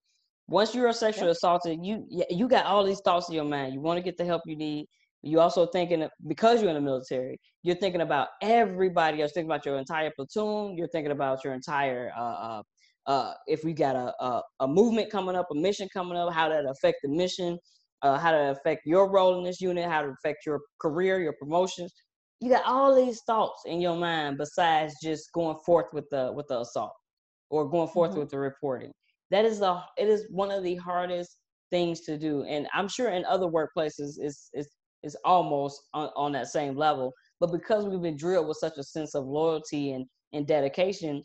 [0.49, 1.37] once you're sexually yep.
[1.37, 3.73] assaulted, you you got all these thoughts in your mind.
[3.73, 4.87] You want to get the help you need.
[5.23, 9.33] You also thinking because you're in the military, you're thinking about everybody else.
[9.33, 10.77] Thinking about your entire platoon.
[10.77, 12.13] You're thinking about your entire.
[12.17, 12.63] Uh, uh,
[13.07, 16.49] uh, if we got a, a, a movement coming up, a mission coming up, how
[16.49, 17.59] that affect the mission,
[18.03, 21.35] uh, how to affect your role in this unit, how to affect your career, your
[21.41, 21.93] promotions.
[22.41, 26.47] You got all these thoughts in your mind besides just going forth with the with
[26.49, 26.93] the assault
[27.51, 28.21] or going forth mm-hmm.
[28.21, 28.93] with the reporting
[29.33, 31.39] that is the it is one of the hardest
[31.71, 34.69] things to do and i'm sure in other workplaces it's it's,
[35.03, 38.83] it's almost on, on that same level but because we've been drilled with such a
[38.83, 41.23] sense of loyalty and, and dedication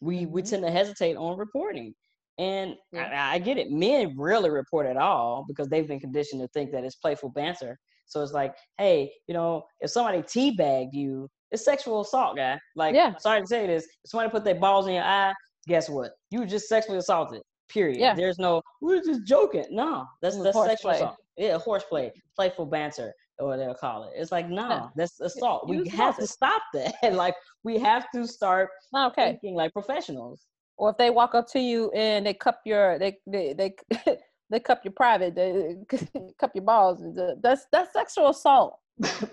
[0.00, 0.50] we we mm-hmm.
[0.50, 1.94] tend to hesitate on reporting
[2.38, 3.30] and yeah.
[3.30, 6.70] I, I, get it men rarely report at all because they've been conditioned to think
[6.72, 11.64] that it's playful banter so it's like hey you know if somebody teabagged you it's
[11.64, 13.16] sexual assault guy like yeah.
[13.16, 15.32] sorry to say this if somebody put their balls in your eye
[15.66, 16.12] guess what?
[16.30, 17.42] You were just sexually assaulted.
[17.68, 17.98] Period.
[17.98, 18.14] Yeah.
[18.14, 19.64] There's no we're just joking.
[19.70, 20.96] No, that's that's sexual play.
[20.96, 21.16] assault.
[21.36, 24.12] Yeah, horseplay, playful banter, or they'll call it.
[24.16, 24.86] It's like no, yeah.
[24.96, 25.68] that's assault.
[25.68, 26.94] We have to stop that.
[27.12, 29.32] like we have to start oh, okay.
[29.32, 30.46] thinking like professionals.
[30.78, 33.74] Or if they walk up to you and they cup your they they they
[34.50, 35.76] they cup your private, they
[36.38, 37.02] cup your balls.
[37.02, 38.78] Uh, that's that's sexual assault.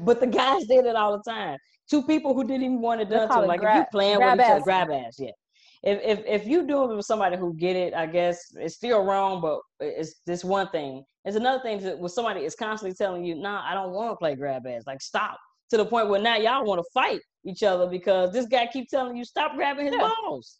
[0.01, 1.57] but the guys did it all the time.
[1.89, 4.39] Two people who didn't even want it done to like grab, if you playing with
[4.39, 5.31] each other, grab ass, yeah.
[5.83, 9.03] If if if you do it with somebody who get it, I guess it's still
[9.03, 11.03] wrong, but it's this one thing.
[11.25, 14.15] It's another thing that when somebody is constantly telling you, "Nah, I don't want to
[14.15, 15.37] play grab ass." Like stop
[15.69, 18.89] to the point where now y'all want to fight each other because this guy keep
[18.89, 20.09] telling you stop grabbing his yeah.
[20.23, 20.59] balls.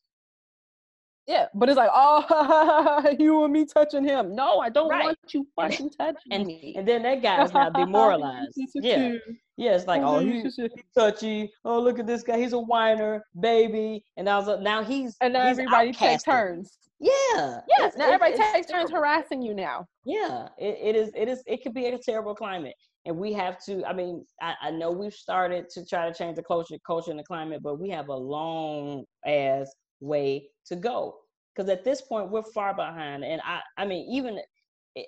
[1.25, 4.35] Yeah, but it's like, oh, you and me touching him.
[4.35, 5.05] No, I don't right.
[5.05, 6.75] want you fucking touching and, me.
[6.77, 8.59] And then that guy is now demoralized.
[8.75, 9.13] yeah.
[9.57, 10.79] Yeah, it's like, oh, he's mm-hmm.
[10.97, 11.51] touchy.
[11.63, 12.39] Oh, look at this guy.
[12.39, 14.03] He's a whiner, baby.
[14.17, 16.77] And I was like, now he's and now he's everybody takes turns.
[16.99, 17.59] Yeah.
[17.69, 17.91] Yeah.
[17.95, 19.85] Now everybody takes turns harassing you now.
[20.05, 20.47] Yeah.
[20.57, 21.11] It, it is.
[21.15, 21.43] It is.
[21.45, 22.73] It could be a terrible climate,
[23.05, 23.85] and we have to.
[23.85, 27.19] I mean, I, I know we've started to try to change the culture, culture and
[27.19, 31.15] the climate, but we have a long ass way to go
[31.55, 34.39] because at this point we're far behind and i i mean even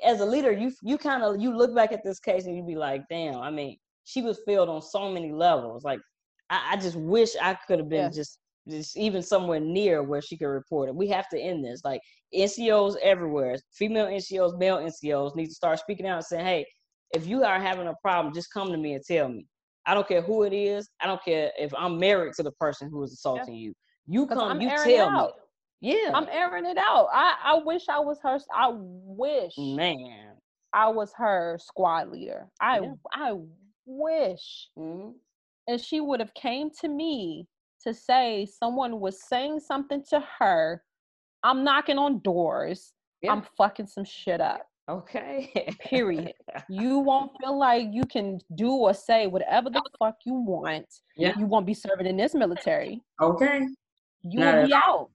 [0.03, 2.63] as a leader you you kind of you look back at this case and you
[2.63, 5.99] be like damn i mean she was failed on so many levels like
[6.49, 10.37] i, I just wish i could have been just just even somewhere near where she
[10.37, 12.01] could report it we have to end this like
[12.33, 16.65] ncos everywhere female ncos male ncos need to start speaking out and saying hey
[17.13, 19.45] if you are having a problem just come to me and tell me
[19.85, 22.89] i don't care who it is i don't care if i'm married to the person
[22.89, 23.73] who is assaulting you
[24.07, 25.29] you come, I'm you tell me.
[25.81, 26.11] Yeah.
[26.13, 27.09] I'm airing it out.
[27.11, 28.39] I, I wish I was her.
[28.53, 29.53] I wish.
[29.57, 30.33] Man.
[30.73, 32.47] I was her squad leader.
[32.59, 32.93] I yeah.
[33.13, 33.37] I
[33.85, 34.69] wish.
[34.77, 35.11] Mm-hmm.
[35.67, 37.47] And she would have came to me
[37.85, 40.83] to say someone was saying something to her.
[41.43, 42.93] I'm knocking on doors.
[43.21, 43.31] Yeah.
[43.31, 44.67] I'm fucking some shit up.
[44.89, 45.51] Okay.
[45.79, 46.33] Period.
[46.69, 50.85] You won't feel like you can do or say whatever the fuck you want.
[51.17, 51.37] Yeah.
[51.37, 53.01] You won't be serving in this military.
[53.21, 53.67] Okay.
[54.23, 55.09] You Not will be out.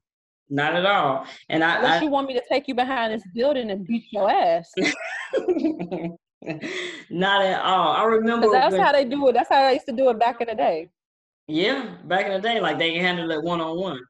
[0.50, 1.26] Not at all.
[1.48, 4.04] And I unless I, you want me to take you behind this building and beat
[4.12, 4.70] your ass.
[7.10, 7.92] Not at all.
[7.92, 9.32] I remember that's when, how they do it.
[9.32, 10.88] That's how I used to do it back in the day.
[11.48, 14.00] Yeah, back in the day, like they can handle it one on one.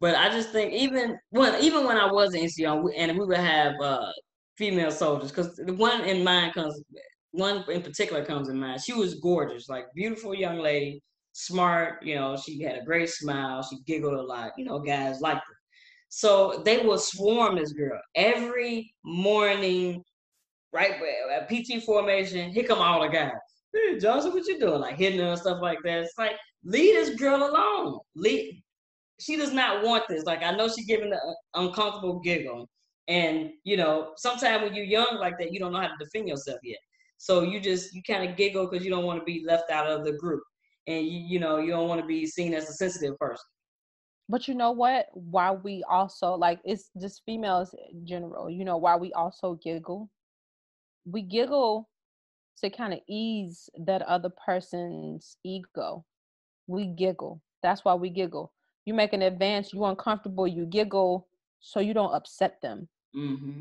[0.00, 3.36] But I just think even when even when I was in NCO and we would
[3.36, 4.10] have uh,
[4.56, 6.82] female soldiers, because the one in mind comes,
[7.32, 8.82] one in particular comes in mind.
[8.82, 12.02] She was gorgeous, like beautiful young lady, smart.
[12.02, 13.62] You know, she had a great smile.
[13.62, 14.52] She giggled a lot.
[14.58, 15.56] You know, guys liked her.
[16.08, 20.02] So they will swarm this girl every morning,
[20.72, 20.92] right?
[21.32, 23.32] At uh, PT formation, here come all the guys.
[23.72, 24.80] Hey, Johnson, what you doing?
[24.80, 26.00] Like hitting her and stuff like that.
[26.00, 26.32] It's like,
[26.64, 28.00] leave this girl alone.
[28.14, 28.60] Leave.
[29.18, 30.24] She does not want this.
[30.24, 32.68] Like, I know she's giving the uh, uncomfortable giggle.
[33.06, 36.28] And, you know, sometimes when you're young like that, you don't know how to defend
[36.28, 36.78] yourself yet.
[37.18, 39.86] So you just, you kind of giggle because you don't want to be left out
[39.86, 40.42] of the group.
[40.86, 43.44] And, you, you know, you don't want to be seen as a sensitive person.
[44.30, 45.06] But you know what?
[45.12, 50.08] Why we also like it's just females in general, you know, why we also giggle.
[51.10, 51.88] We giggle
[52.62, 56.04] to kind of ease that other person's ego.
[56.66, 57.40] We giggle.
[57.62, 58.52] That's why we giggle.
[58.86, 61.26] You make an advance, you uncomfortable, you giggle
[61.60, 62.88] so you don't upset them.
[63.16, 63.60] Mm-hmm.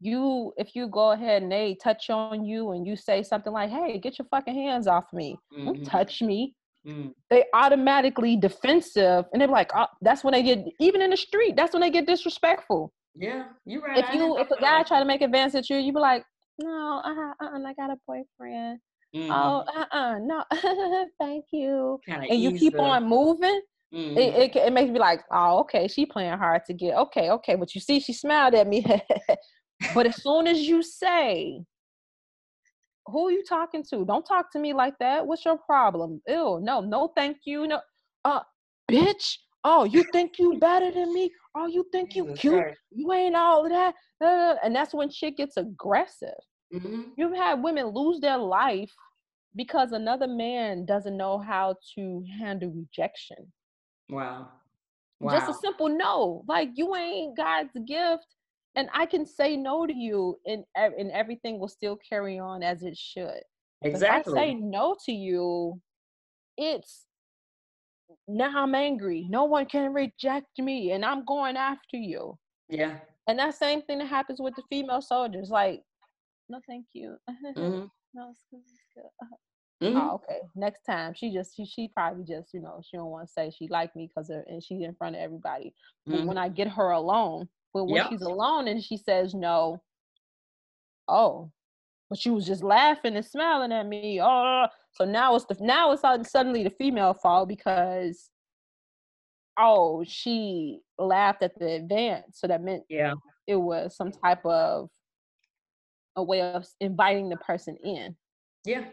[0.00, 3.70] You, if you go ahead and they touch on you and you say something like,
[3.70, 5.38] "Hey, get your fucking hands off me!
[5.52, 5.64] Mm-hmm.
[5.66, 6.54] Don't touch me!"
[6.86, 7.12] Mm.
[7.28, 11.54] They automatically defensive, and they're like, oh, "That's when they get even in the street.
[11.54, 13.98] That's when they get disrespectful." Yeah, you're right.
[13.98, 16.24] If you if a guy try to make advance at you, you be like,
[16.62, 18.80] "No, uh-uh, uh-uh, I got a boyfriend."
[19.14, 19.28] Mm.
[19.30, 20.44] Oh, uh, uh, no,
[21.20, 22.00] thank you.
[22.06, 22.80] Kinda and you keep the...
[22.80, 23.60] on moving.
[23.92, 24.16] Mm.
[24.16, 26.96] It, it, it makes me like, oh, okay, she playing hard to get.
[26.96, 28.84] Okay, okay, but you see, she smiled at me.
[29.94, 31.64] but as soon as you say,
[33.06, 34.04] who are you talking to?
[34.04, 35.26] Don't talk to me like that.
[35.26, 36.22] What's your problem?
[36.28, 37.66] Ew, no, no, thank you.
[37.66, 37.80] No,
[38.24, 38.40] uh,
[38.90, 39.38] bitch.
[39.64, 41.30] Oh, you think you better than me?
[41.54, 42.64] Oh, you think you cute?
[42.90, 43.94] You ain't all that.
[44.22, 46.30] Uh, and that's when shit gets aggressive.
[46.72, 47.02] Mm-hmm.
[47.16, 48.92] You've had women lose their life
[49.56, 53.52] because another man doesn't know how to handle rejection.
[54.08, 54.48] Wow.
[55.20, 55.32] wow.
[55.32, 56.44] Just a simple no.
[56.46, 58.26] Like you ain't God's gift
[58.76, 62.82] and I can say no to you, and and everything will still carry on as
[62.82, 63.40] it should.
[63.82, 64.32] Exactly.
[64.32, 65.80] If I say no to you,
[66.56, 67.06] it's
[68.28, 69.26] now I'm angry.
[69.28, 72.38] No one can reject me, and I'm going after you.
[72.68, 72.98] Yeah.
[73.26, 75.50] And that same thing that happens with the female soldiers.
[75.50, 75.82] Like,
[76.50, 77.16] no, thank you.
[77.28, 77.86] Mm-hmm.
[78.14, 78.60] no, it's good.
[78.60, 79.28] It's good.
[79.82, 79.96] Mm-hmm.
[79.96, 80.40] Oh, okay.
[80.54, 83.50] Next time, she just she, she probably just you know she don't want to say
[83.50, 85.72] she like me because and she's in front of everybody.
[86.04, 86.26] But mm-hmm.
[86.26, 88.08] when I get her alone, but when yep.
[88.10, 89.80] she's alone and she says no,
[91.08, 91.50] oh,
[92.10, 94.20] but she was just laughing and smiling at me.
[94.22, 98.28] Oh, so now it's the now it's suddenly the female fault because
[99.58, 103.14] oh she laughed at the advance, so that meant yeah
[103.50, 104.88] it was some type of
[106.16, 108.14] a way of inviting the person in.
[108.64, 108.84] Yeah,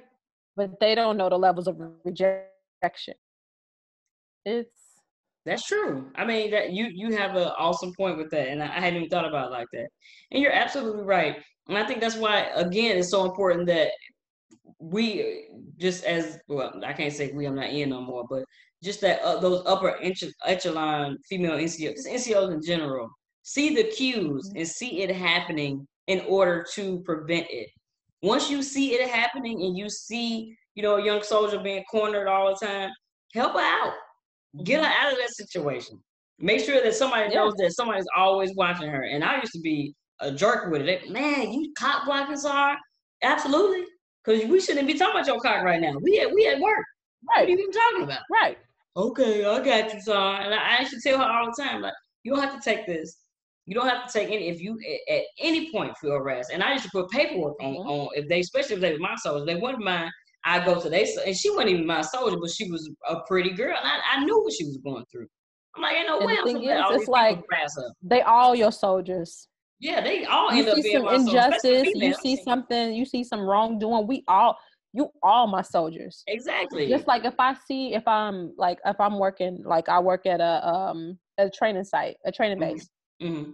[0.56, 3.14] but they don't know the levels of rejection.
[4.46, 4.70] It's
[5.46, 6.12] That's true.
[6.16, 8.98] I mean that you you have an awesome point with that, and I, I hadn't
[8.98, 9.88] even thought about it like that.
[10.32, 11.38] And you're absolutely right.
[11.68, 13.92] And I think that's why again it's so important that
[14.80, 15.48] we
[15.78, 16.74] just as well.
[16.86, 17.46] I can't say we.
[17.46, 18.44] I'm not in no more, but
[18.84, 19.98] just that uh, those upper
[20.46, 23.10] echelon female NCOs, NCOs in general,
[23.44, 24.58] see the cues mm-hmm.
[24.58, 27.70] and see it happening in order to prevent it.
[28.22, 32.28] Once you see it happening and you see, you know, a young soldier being cornered
[32.28, 32.90] all the time,
[33.34, 33.94] help her out.
[34.64, 36.02] Get her out of that situation.
[36.40, 39.04] Make sure that somebody knows that somebody's always watching her.
[39.04, 41.10] And I used to be a jerk with it.
[41.10, 42.78] Man, you cop blocking Sar?
[43.24, 43.86] Absolutely.
[44.24, 45.96] Because we shouldn't be talking about your cock right now.
[46.02, 46.86] We at we at work.
[47.30, 47.42] Right.
[47.42, 48.22] What are you even talking about?
[48.32, 48.58] Right.
[48.96, 50.42] Okay, I got you, Sar.
[50.42, 51.94] And I actually tell her all the time, like,
[52.24, 53.16] you don't have to take this.
[53.68, 56.52] You don't have to take any if you at, any point feel harassed.
[56.52, 57.90] And I used to put paperwork on, mm-hmm.
[57.90, 60.10] on if they, especially if they were my soldiers, they wouldn't mind.
[60.46, 63.52] I go to they and she wasn't even my soldier, but she was a pretty
[63.52, 65.28] girl, and I, I knew what she was going through.
[65.76, 66.38] I'm like, ain't no way.
[66.44, 67.44] Thing is, it's like
[68.02, 69.50] they all your soldiers.
[69.80, 71.88] Yeah, they all you see some injustice.
[71.94, 72.94] You see something.
[72.94, 74.08] You see some wrongdoing.
[74.08, 74.58] We all,
[74.94, 76.24] you all my soldiers.
[76.28, 76.88] Exactly.
[76.88, 80.40] Just like if I see if I'm like if I'm working like I work at
[80.40, 82.74] a um a training site, a training mm-hmm.
[82.74, 82.84] base.
[82.86, 82.97] Mm-hmm.
[83.22, 83.52] Mm-hmm.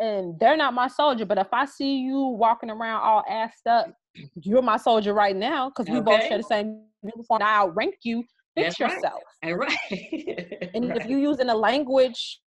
[0.00, 3.94] And they're not my soldier, but if I see you walking around all assed up,
[4.42, 6.04] you're my soldier right now because we okay.
[6.04, 7.42] both share the same uniform.
[7.42, 8.24] I outrank you.
[8.56, 9.20] Fix That's yourself.
[9.42, 9.56] Right.
[9.56, 10.70] right.
[10.74, 10.96] and right.
[11.00, 12.40] if you're using a language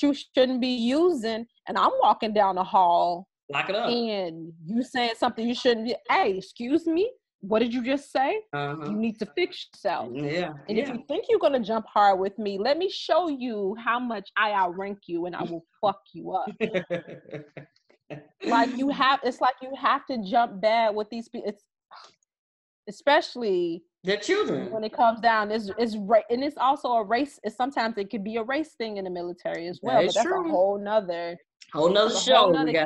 [0.00, 4.82] you shouldn't be using, and I'm walking down the hall, lock it up, and you
[4.82, 5.94] saying something you shouldn't be.
[6.08, 7.10] Hey, excuse me
[7.42, 8.40] what did you just say?
[8.52, 8.84] Uh-huh.
[8.86, 10.10] You need to fix yourself.
[10.14, 10.52] Yeah.
[10.68, 10.84] And yeah.
[10.84, 14.30] if you think you're gonna jump hard with me, let me show you how much
[14.36, 16.48] I outrank you and I will fuck you up.
[18.46, 21.48] like you have it's like you have to jump bad with these people.
[21.48, 21.64] It's
[22.88, 27.38] especially the children when it comes down is is right and it's also a race
[27.44, 30.14] it's sometimes it could be a race thing in the military as well that but
[30.14, 30.48] that's true.
[30.48, 31.36] a whole nother
[31.72, 32.84] whole nother show whole nother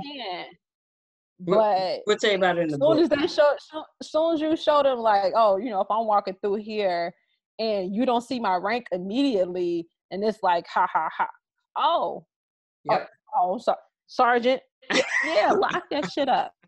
[1.40, 3.12] but we'll tell you about it in the as soon book.
[3.12, 6.06] as they show, show, soon as you show them like, oh, you know, if I'm
[6.06, 7.12] walking through here
[7.58, 11.28] and you don't see my rank immediately, and it's like, ha ha ha,
[11.76, 12.24] oh,
[12.84, 13.08] yep.
[13.36, 13.74] oh, oh, so,
[14.06, 14.60] sergeant,
[15.24, 16.52] yeah, lock that shit up.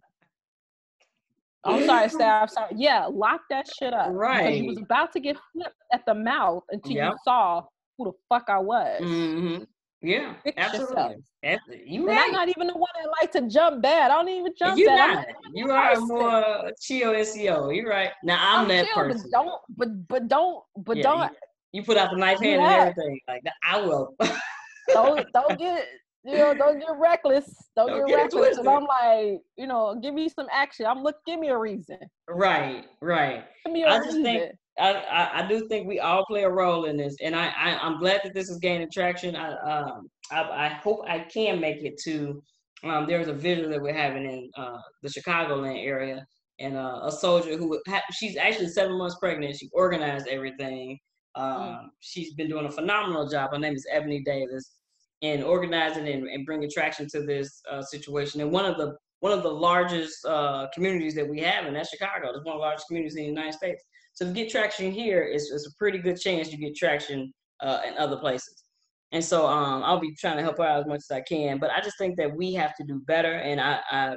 [1.64, 2.50] I'm sorry, staff.
[2.50, 2.70] Sorry.
[2.76, 4.10] Yeah, lock that shit up.
[4.12, 4.44] Right.
[4.44, 7.12] Because you was about to get flipped at the mouth until yep.
[7.12, 7.62] you saw
[7.96, 9.00] who the fuck I was.
[9.02, 9.64] Mm-hmm.
[10.00, 11.16] Yeah, Fix absolutely.
[11.42, 12.26] Eh, you right.
[12.26, 14.10] I'm not even the one that like to jump bad.
[14.10, 15.14] I don't even jump You're bad.
[15.16, 15.26] Not.
[15.52, 17.74] You are more chill NCO.
[17.74, 18.10] You're right.
[18.22, 19.30] Now I'm, I'm that chill, person.
[19.30, 21.32] But don't, but but don't, but yeah, don't.
[21.32, 22.82] You, you, put out the knife hand yeah.
[22.82, 23.20] and everything.
[23.26, 24.14] Like that, I will.
[24.88, 25.86] don't don't get
[26.24, 27.52] you know don't get reckless.
[27.74, 28.56] Don't, don't get, get reckless.
[28.58, 30.86] Cause I'm like you know give me some action.
[30.86, 31.98] I'm look give me a reason.
[32.28, 33.44] Right, right.
[33.64, 34.22] Give me a I reason.
[34.22, 37.48] Think, I, I, I, do think we all play a role in this, and I,
[37.48, 39.36] I am glad that this is gaining traction.
[39.36, 42.42] I um I, I hope I can make it to.
[42.84, 46.24] Um, there's a visual that we're having in uh, the Chicagoland area,
[46.60, 49.56] and uh, a soldier who ha- she's actually seven months pregnant.
[49.56, 50.98] She organized everything.
[51.34, 51.86] Um, mm.
[52.00, 53.50] She's been doing a phenomenal job.
[53.52, 54.78] Her name is Ebony Davis,
[55.22, 58.40] in organizing and, and bringing traction to this uh, situation.
[58.40, 61.90] And one of the one of the largest uh, communities that we have, and that's
[61.90, 62.28] Chicago.
[62.28, 63.82] It's one of the largest communities in the United States.
[64.18, 67.82] So to get traction here, it's, it's a pretty good chance you get traction uh,
[67.86, 68.64] in other places.
[69.12, 71.58] And so um, I'll be trying to help her out as much as I can.
[71.58, 73.34] But I just think that we have to do better.
[73.34, 74.16] And I, I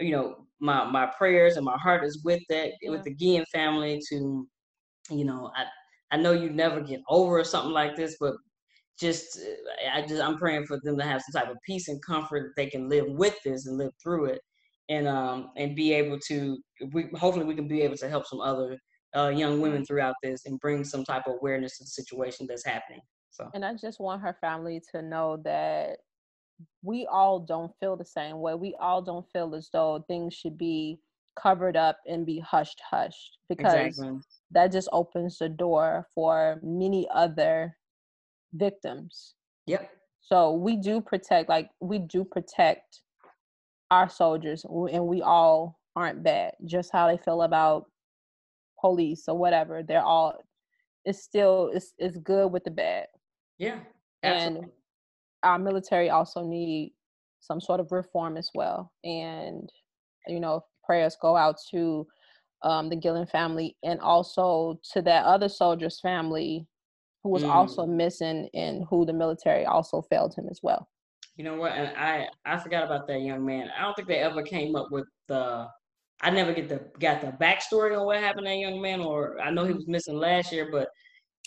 [0.00, 2.90] you know, my my prayers and my heart is with that, yeah.
[2.90, 4.48] with the Guillen family to,
[5.10, 5.66] you know, I
[6.10, 8.34] I know you never get over something like this, but
[8.98, 9.38] just
[9.94, 12.60] I just I'm praying for them to have some type of peace and comfort that
[12.60, 14.40] they can live with this and live through it,
[14.88, 16.58] and um and be able to
[16.92, 18.76] we hopefully we can be able to help some other
[19.16, 22.64] uh, young women throughout this and bring some type of awareness to the situation that's
[22.64, 23.00] happening.
[23.30, 25.98] So, and I just want her family to know that
[26.82, 28.54] we all don't feel the same way.
[28.54, 31.00] We all don't feel as though things should be
[31.40, 34.18] covered up and be hushed, hushed, because exactly.
[34.52, 37.76] that just opens the door for many other
[38.54, 39.34] victims.
[39.66, 39.90] Yep.
[40.20, 43.02] So we do protect, like we do protect
[43.90, 46.54] our soldiers, and we all aren't bad.
[46.64, 47.86] Just how they feel about
[48.80, 50.34] police or whatever they're all
[51.04, 53.06] it's still it's, it's good with the bad
[53.58, 53.78] yeah
[54.22, 54.60] absolutely.
[54.60, 54.70] and
[55.42, 56.92] our military also need
[57.40, 59.70] some sort of reform as well and
[60.26, 62.06] you know prayers go out to
[62.62, 66.66] um, the Guillen family and also to that other soldier's family
[67.22, 67.50] who was mm.
[67.50, 70.88] also missing and who the military also failed him as well.
[71.36, 71.72] You know what?
[71.72, 73.68] And I I forgot about that young man.
[73.76, 75.66] I don't think they ever came up with the
[76.22, 79.40] I never get the got the backstory on what happened to that young man, or
[79.40, 80.88] I know he was missing last year, but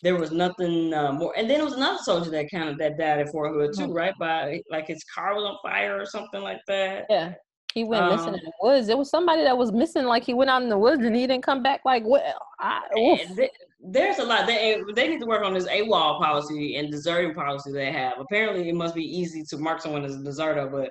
[0.04, 1.34] there was nothing uh, more.
[1.38, 3.84] And then it was another soldier that kind of that died at Fort Hood too,
[3.84, 3.94] mm-hmm.
[3.94, 4.14] right?
[4.20, 7.06] By like his car was on fire or something like that.
[7.10, 7.34] Yeah.
[7.74, 8.88] He went um, missing in the woods.
[8.88, 11.28] There was somebody that was missing, like he went out in the woods and he
[11.28, 11.82] didn't come back.
[11.86, 12.22] Like, well,
[12.60, 12.82] I,
[13.80, 14.48] there's a lot.
[14.48, 18.14] They they need to work on this AWOL policy and deserting policy they have.
[18.20, 20.90] Apparently, it must be easy to mark someone as a deserter, but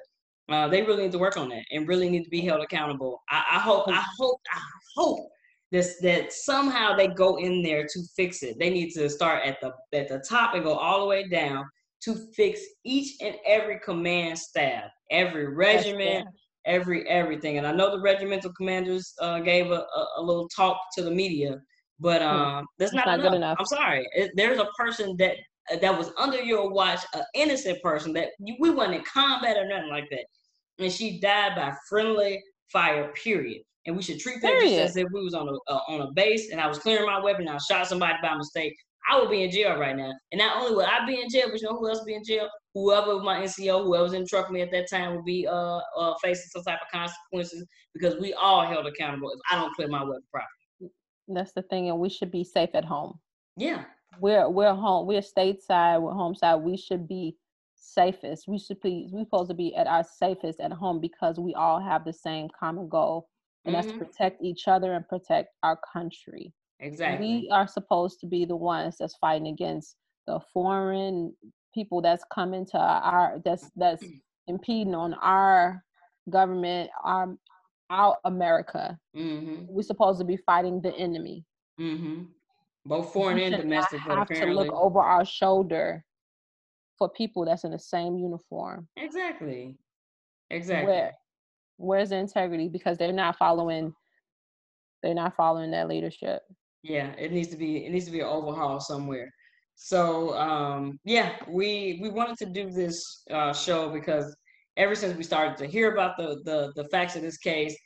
[0.49, 3.22] uh, they really need to work on that and really need to be held accountable.
[3.30, 4.61] I, I hope, I hope, I
[4.96, 5.28] hope
[5.70, 8.59] this that somehow they go in there to fix it.
[8.59, 11.64] They need to start at the at the top and go all the way down
[12.03, 16.26] to fix each and every command staff, every regiment,
[16.64, 17.59] every everything.
[17.59, 21.11] And I know the regimental commanders uh, gave a, a, a, little talk to the
[21.11, 21.61] media,
[22.01, 22.28] but hmm.
[22.28, 23.30] um, that's not, not enough.
[23.30, 23.57] good enough.
[23.59, 24.09] I'm sorry.
[24.14, 25.36] It, there's a person that
[25.82, 29.66] that was under your watch, an innocent person that you, we weren't in combat or
[29.68, 30.24] nothing like that,
[30.78, 33.12] and she died by friendly fire.
[33.12, 36.02] Period and we should treat that just as if we was on a uh, on
[36.02, 38.74] a base and I was clearing my weapon and I shot somebody by mistake.
[39.10, 40.12] I would be in jail right now.
[40.32, 42.22] And not only would I be in jail, but you know who else be in
[42.22, 42.48] jail?
[42.74, 45.80] Whoever my NCO, whoever's in the truck with me at that time would be uh,
[45.96, 47.64] uh, facing some type of consequences
[47.94, 50.92] because we all held accountable if I don't clear my weapon properly.
[51.28, 53.18] That's the thing, and we should be safe at home.
[53.56, 53.84] Yeah.
[54.20, 55.06] We're we're home.
[55.06, 56.02] We're stateside.
[56.02, 56.56] We're home side.
[56.56, 57.36] We should be
[57.99, 58.46] safest.
[58.46, 59.09] We should be.
[59.11, 62.49] We're supposed to be at our safest at home because we all have the same
[62.59, 63.28] common goal
[63.64, 63.86] and mm-hmm.
[63.86, 66.53] that's to protect each other and protect our country.
[66.80, 67.26] Exactly.
[67.26, 69.96] We are supposed to be the ones that's fighting against
[70.26, 71.34] the foreign
[71.74, 74.05] people that's coming to our that's that's
[74.46, 75.82] impeding on our
[76.30, 77.34] government, our
[77.90, 78.96] our America.
[79.16, 79.64] Mm-hmm.
[79.68, 81.44] We're supposed to be fighting the enemy.
[81.80, 82.24] Mm-hmm.
[82.86, 84.01] Both foreign we and domestic.
[84.01, 84.55] Have apparently.
[84.55, 86.05] to look over our shoulder
[86.99, 88.88] for people that's in the same uniform.
[88.96, 89.76] Exactly.
[90.51, 90.86] Exactly.
[90.86, 91.12] Where
[91.78, 93.94] where's the integrity because they're not following
[95.03, 96.42] they're not following that leadership
[96.82, 99.30] yeah it needs to be it needs to be an overhaul somewhere
[99.76, 104.36] so um yeah we we wanted to do this uh show because
[104.76, 107.76] ever since we started to hear about the the the facts of this case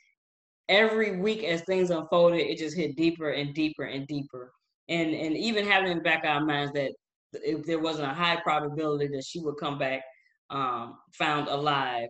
[0.69, 4.51] every week as things unfolded it just hit deeper and deeper and deeper
[4.89, 6.91] and and even having in the back of our minds that
[7.33, 10.03] if there wasn't a high probability that she would come back
[10.49, 12.09] um found alive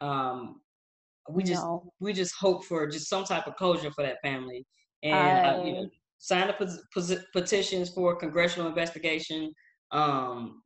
[0.00, 0.60] um
[1.32, 1.92] we just no.
[2.00, 4.66] we just hope for just some type of closure for that family.
[5.02, 5.48] And I...
[5.48, 9.52] uh, you know, sign the petitions for congressional investigation
[9.90, 10.62] um,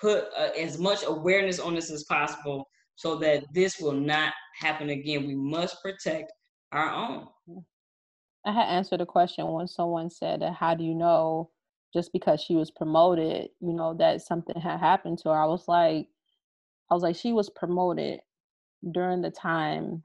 [0.00, 4.90] put uh, as much awareness on this as possible so that this will not happen
[4.90, 5.26] again.
[5.26, 6.32] We must protect
[6.72, 7.26] our own.
[8.46, 11.50] I had answered a question when someone said how do you know
[11.96, 15.66] just because she was promoted you know that something had happened to her i was
[15.66, 16.06] like
[16.90, 18.20] i was like she was promoted
[18.92, 20.02] during the time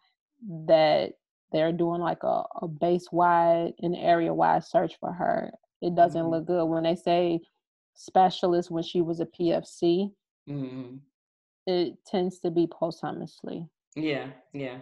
[0.67, 1.11] that
[1.51, 5.51] they're doing like a, a base wide and area wide search for her.
[5.81, 6.31] It doesn't mm-hmm.
[6.31, 7.41] look good when they say
[7.93, 10.11] specialist when she was a PFC.
[10.49, 10.95] Mm-hmm.
[11.67, 13.67] It tends to be posthumously.
[13.95, 14.77] Yeah, yeah,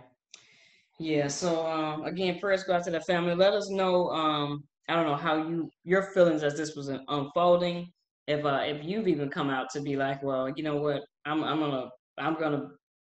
[0.99, 1.27] yeah.
[1.27, 3.35] So um, again, first go out to the family.
[3.35, 4.09] Let us know.
[4.09, 7.91] Um, I don't know how you your feelings as this was unfolding.
[8.27, 11.43] If uh, if you've even come out to be like, well, you know what, I'm
[11.43, 12.69] I'm gonna I'm gonna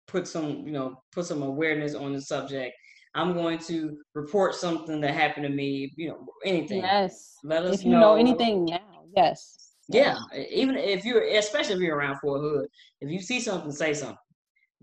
[0.07, 2.75] put some, you know, put some awareness on the subject.
[3.15, 6.83] I'm going to report something that happened to me, you know, anything.
[6.83, 7.37] Yes.
[7.45, 9.05] Let us if you know, know anything now.
[9.15, 9.75] Yes.
[9.89, 10.17] Yeah.
[10.51, 12.67] Even if you're, especially if you're around Fort Hood,
[13.01, 14.17] if you see something, say something.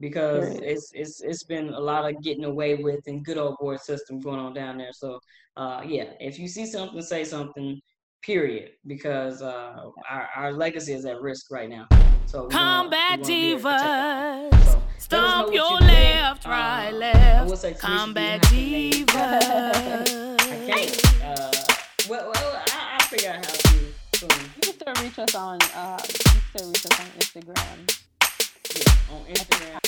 [0.01, 0.63] Because right.
[0.63, 4.19] it's it's it's been a lot of getting away with and good old boy system
[4.19, 4.91] going on down there.
[4.91, 5.19] So
[5.55, 7.79] uh, yeah, if you see something, say something.
[8.23, 8.71] Period.
[8.85, 11.87] Because uh, our our legacy is at risk right now.
[12.25, 14.51] So combat divas.
[15.11, 16.53] So, Stomp your you left, think.
[16.53, 17.79] right, uh, left.
[17.79, 19.39] Combat diva.
[19.41, 21.23] I can't.
[21.23, 21.51] Uh,
[22.07, 23.77] well, well I, will figure out how to.
[24.15, 25.59] So, you can still reach us on.
[25.75, 27.97] Uh, you can still reach us on Instagram.
[28.77, 29.80] Yeah, on Instagram.